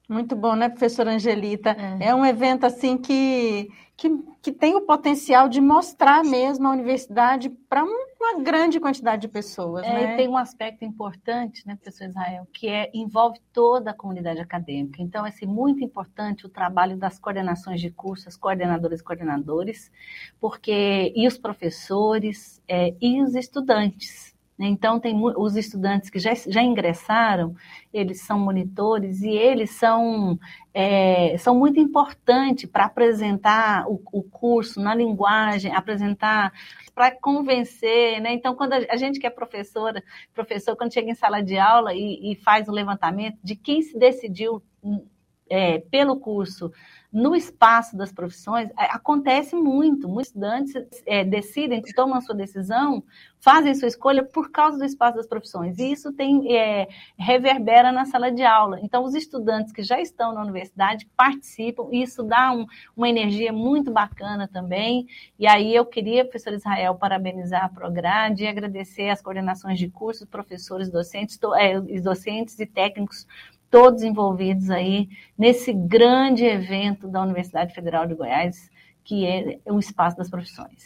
Muito 0.09 0.35
bom, 0.35 0.55
né, 0.55 0.69
professora 0.69 1.11
Angelita? 1.11 1.69
É, 1.99 2.07
é 2.07 2.15
um 2.15 2.25
evento 2.25 2.65
assim 2.65 2.97
que, 2.97 3.69
que, 3.95 4.09
que, 4.41 4.51
tem 4.51 4.75
o 4.75 4.81
potencial 4.81 5.47
de 5.47 5.61
mostrar 5.61 6.23
mesmo 6.23 6.67
a 6.67 6.71
universidade 6.71 7.49
para 7.69 7.83
uma 8.19 8.43
grande 8.43 8.79
quantidade 8.79 9.21
de 9.21 9.27
pessoas. 9.27 9.85
É, 9.85 9.93
né? 9.93 10.13
E 10.13 10.17
tem 10.17 10.27
um 10.27 10.37
aspecto 10.37 10.83
importante, 10.83 11.65
né, 11.65 11.75
professor 11.75 12.07
Israel, 12.07 12.47
que 12.51 12.67
é, 12.67 12.89
envolve 12.93 13.39
toda 13.53 13.91
a 13.91 13.93
comunidade 13.93 14.39
acadêmica. 14.39 15.01
Então, 15.01 15.25
é 15.25 15.29
assim, 15.29 15.45
muito 15.45 15.83
importante 15.83 16.45
o 16.45 16.49
trabalho 16.49 16.97
das 16.97 17.17
coordenações 17.17 17.79
de 17.79 17.89
cursos, 17.89 18.35
coordenadoras 18.35 18.99
e 18.99 19.03
coordenadores, 19.03 19.91
porque 20.39 21.13
e 21.15 21.27
os 21.27 21.37
professores 21.37 22.61
é, 22.67 22.93
e 23.01 23.21
os 23.21 23.35
estudantes? 23.35 24.28
Então, 24.59 24.99
tem 24.99 25.15
os 25.37 25.55
estudantes 25.55 26.09
que 26.09 26.19
já, 26.19 26.33
já 26.33 26.61
ingressaram, 26.61 27.55
eles 27.93 28.21
são 28.21 28.37
monitores 28.37 29.21
e 29.21 29.29
eles 29.29 29.71
são, 29.71 30.37
é, 30.73 31.37
são 31.37 31.57
muito 31.57 31.79
importantes 31.79 32.69
para 32.69 32.85
apresentar 32.85 33.87
o, 33.87 34.01
o, 34.11 34.21
curso 34.21 34.81
na 34.81 34.93
linguagem, 34.93 35.73
apresentar 35.73 36.51
para 36.93 37.09
convencer, 37.11 38.19
né? 38.19 38.33
Então, 38.33 38.53
quando 38.53 38.73
a, 38.73 38.97
gente 38.97 39.19
que 39.19 39.25
é 39.25 39.29
professora, 39.29 40.03
professor, 40.33 40.75
quando 40.75 40.93
chega 40.93 41.09
em 41.09 41.15
sala 41.15 41.41
de 41.41 41.57
aula 41.57 41.93
e, 41.93 42.33
e 42.33 42.35
faz 42.35 42.67
o 42.67 42.73
levantamento 42.73 43.37
de 43.41 43.55
quem 43.55 43.81
se 43.81 43.97
decidiu 43.97 44.61
é, 45.49 45.79
pelo 45.79 46.19
curso 46.19 46.71
no 47.11 47.35
espaço 47.35 47.97
das 47.97 48.11
profissões, 48.11 48.69
é, 48.77 48.85
acontece 48.91 49.55
muito. 49.55 50.07
Muitos 50.07 50.27
estudantes 50.27 50.73
é, 51.07 51.23
decidem, 51.23 51.81
tomam 51.95 52.17
a 52.17 52.21
sua 52.21 52.35
decisão, 52.35 53.03
fazem 53.39 53.73
sua 53.73 53.87
escolha 53.87 54.23
por 54.23 54.51
causa 54.51 54.77
do 54.77 54.85
espaço 54.85 55.17
das 55.17 55.25
profissões. 55.25 55.79
E 55.79 55.91
isso 55.91 56.13
tem 56.13 56.55
é, 56.55 56.87
reverbera 57.17 57.91
na 57.91 58.05
sala 58.05 58.31
de 58.31 58.43
aula. 58.43 58.79
Então, 58.83 59.03
os 59.03 59.15
estudantes 59.15 59.73
que 59.73 59.81
já 59.81 59.99
estão 59.99 60.33
na 60.33 60.41
universidade 60.41 61.09
participam, 61.17 61.87
e 61.91 62.03
isso 62.03 62.21
dá 62.21 62.51
um, 62.51 62.67
uma 62.95 63.09
energia 63.09 63.51
muito 63.51 63.91
bacana 63.91 64.47
também. 64.47 65.07
E 65.39 65.47
aí 65.47 65.73
eu 65.73 65.85
queria, 65.87 66.23
professor 66.23 66.53
Israel, 66.53 66.93
parabenizar 66.93 67.65
a 67.65 67.69
Prograde 67.69 68.43
e 68.43 68.47
agradecer 68.47 69.09
as 69.09 69.19
coordenações 69.19 69.79
de 69.79 69.89
cursos, 69.89 70.27
professores, 70.27 70.91
docentes, 70.91 71.39
to, 71.39 71.55
é, 71.55 71.79
docentes 72.01 72.59
e 72.59 72.67
técnicos 72.67 73.25
todos 73.69 74.03
envolvidos 74.03 74.69
aí 74.69 75.09
nesse 75.37 75.71
grande 75.73 76.43
evento 76.43 77.07
da 77.07 77.21
Universidade 77.21 77.73
Federal 77.73 78.05
de 78.07 78.15
Goiás, 78.15 78.69
que 79.03 79.25
é 79.25 79.59
o 79.65 79.79
Espaço 79.79 80.17
das 80.17 80.29
Profissões. 80.29 80.83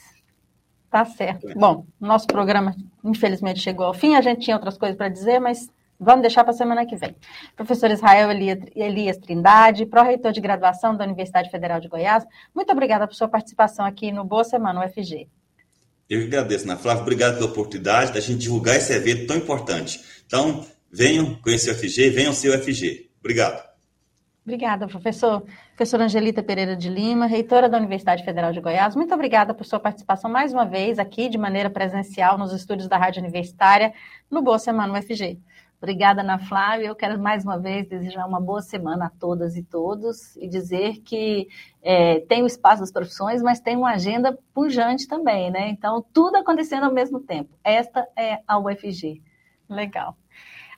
Tá 0.89 1.06
certo. 1.06 1.48
Bom, 1.56 1.86
nosso 2.00 2.28
programa 2.28 2.76
infelizmente 3.04 3.60
chegou 3.60 3.86
ao 3.88 3.93
fim, 3.93 4.15
a 4.15 4.22
gente 4.22 4.41
tinha 4.41 4.56
outras 4.56 4.78
coisas 4.78 4.96
para 4.96 5.10
dizer, 5.10 5.39
mas 5.39 5.67
vamos 6.00 6.22
deixar 6.22 6.43
para 6.43 6.52
a 6.52 6.56
semana 6.56 6.86
que 6.86 6.96
vem. 6.96 7.15
Professor 7.56 7.89
Israel 7.89 8.30
Elias 8.32 9.17
Trindade, 9.17 9.86
pró-reitor 9.86 10.32
de 10.32 10.39
graduação 10.39 10.96
da 10.96 11.04
Universidade 11.04 11.50
Federal 11.50 11.80
de 11.80 11.88
Goiás, 11.88 12.26
muito 12.54 12.72
obrigada 12.72 13.08
por 13.08 13.15
sua 13.15 13.28
participação 13.28 13.86
aqui 13.86 14.12
no 14.12 14.24
Boa 14.24 14.43
Semana 14.43 14.86
UFG. 14.86 15.28
Eu 16.10 16.19
que 16.19 16.28
agradeço, 16.28 16.65
Ana 16.65 16.78
Flávia. 16.78 17.02
Obrigado 17.02 17.36
pela 17.36 17.50
oportunidade 17.50 18.13
da 18.13 18.19
gente 18.19 18.39
divulgar 18.39 18.76
esse 18.76 18.93
evento 18.93 19.26
tão 19.26 19.38
importante. 19.38 20.00
Então, 20.28 20.63
Venham 20.95 21.34
conhecer 21.41 21.71
o 21.71 21.75
FG, 21.75 22.12
venham 22.12 22.34
ser 22.34 22.49
o 22.49 22.63
FG. 22.63 23.10
Obrigado. 23.19 23.67
Obrigada, 24.45 24.86
professor. 24.86 25.43
Professora 25.69 26.03
Angelita 26.03 26.43
Pereira 26.43 26.75
de 26.75 26.88
Lima, 26.88 27.25
reitora 27.25 27.67
da 27.67 27.79
Universidade 27.79 28.23
Federal 28.23 28.53
de 28.53 28.62
Goiás, 28.62 28.95
muito 28.95 29.12
obrigada 29.12 29.56
por 29.56 29.65
sua 29.65 29.79
participação 29.79 30.29
mais 30.29 30.53
uma 30.53 30.65
vez 30.65 30.99
aqui 30.99 31.29
de 31.29 31.38
maneira 31.38 31.67
presencial 31.67 32.38
nos 32.38 32.53
estúdios 32.53 32.88
da 32.88 32.95
Rádio 32.95 33.21
Universitária 33.21 33.91
no 34.29 34.43
Boa 34.43 34.60
Semana 34.60 34.93
UFG. 34.93 35.39
Obrigada, 35.82 36.21
Ana 36.21 36.38
Flávia. 36.38 36.88
Eu 36.88 36.95
quero 36.95 37.19
mais 37.19 37.43
uma 37.43 37.58
vez 37.58 37.88
desejar 37.88 38.27
uma 38.27 38.39
boa 38.39 38.62
semana 38.62 39.08
a 39.08 39.10
todas 39.10 39.58
e 39.58 39.63
todos 39.63 40.36
e 40.38 40.47
dizer 40.47 41.01
que 41.03 41.47
é, 41.82 42.19
tem 42.21 42.43
o 42.43 42.47
espaço 42.47 42.82
das 42.82 42.91
profissões, 42.91 43.41
mas 43.41 43.60
tem 43.60 43.75
uma 43.75 43.93
agenda 43.93 44.38
pujante 44.53 45.08
também, 45.08 45.49
né? 45.49 45.69
Então, 45.69 46.06
tudo 46.13 46.38
acontecendo 46.38 46.84
ao 46.84 46.93
mesmo 46.93 47.19
tempo. 47.19 47.58
Esta 47.63 48.08
é 48.15 48.39
a 48.47 48.60
UFG. 48.60 49.21
Legal. 49.67 50.15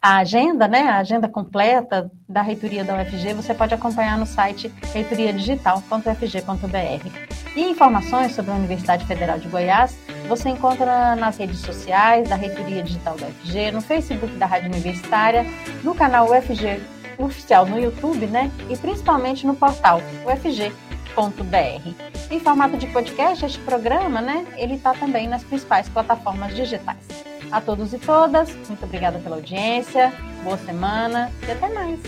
A 0.08 0.18
agenda, 0.18 0.68
né, 0.68 0.84
a 0.84 1.00
agenda 1.00 1.28
completa 1.28 2.12
da 2.30 2.44
reitoria 2.44 2.84
da 2.84 3.02
UFG, 3.02 3.34
você 3.34 3.56
pode 3.56 3.74
acompanhar 3.74 4.20
no 4.20 4.28
site 4.28 4.72
reitoriadigital.ufg.br. 4.94 7.10
E 7.56 7.64
informações 7.64 8.36
sobre 8.36 8.52
a 8.52 8.54
Universidade 8.54 9.04
Federal 9.08 9.40
de 9.40 9.48
Goiás 9.48 9.98
você 10.28 10.50
encontra 10.50 11.16
nas 11.16 11.38
redes 11.38 11.58
sociais 11.58 12.30
da 12.30 12.36
Reitoria 12.36 12.84
Digital 12.84 13.18
da 13.18 13.26
UFG, 13.26 13.72
no 13.72 13.82
Facebook 13.82 14.38
da 14.38 14.46
Rádio 14.46 14.72
Universitária, 14.72 15.44
no 15.84 15.96
canal 15.96 16.30
UFG 16.30 16.84
oficial 17.18 17.66
no 17.66 17.80
YouTube, 17.80 18.28
né? 18.28 18.52
E 18.70 18.78
principalmente 18.78 19.48
no 19.48 19.56
portal 19.56 20.02
ufg.br. 20.24 21.90
Em 22.30 22.40
formato 22.40 22.78
de 22.78 22.86
podcast, 22.86 23.44
este 23.44 23.60
programa, 23.62 24.22
né? 24.22 24.46
Ele 24.56 24.76
está 24.76 24.94
também 24.94 25.28
nas 25.28 25.44
principais 25.44 25.90
plataformas 25.90 26.56
digitais. 26.56 27.35
A 27.56 27.62
todos 27.62 27.94
e 27.94 27.98
todas, 27.98 28.54
muito 28.68 28.84
obrigada 28.84 29.18
pela 29.20 29.38
audiência, 29.38 30.12
boa 30.44 30.58
semana 30.58 31.32
e 31.48 31.52
até 31.52 31.74
mais. 31.74 32.02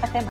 Até 0.00 0.20
mais. 0.20 0.26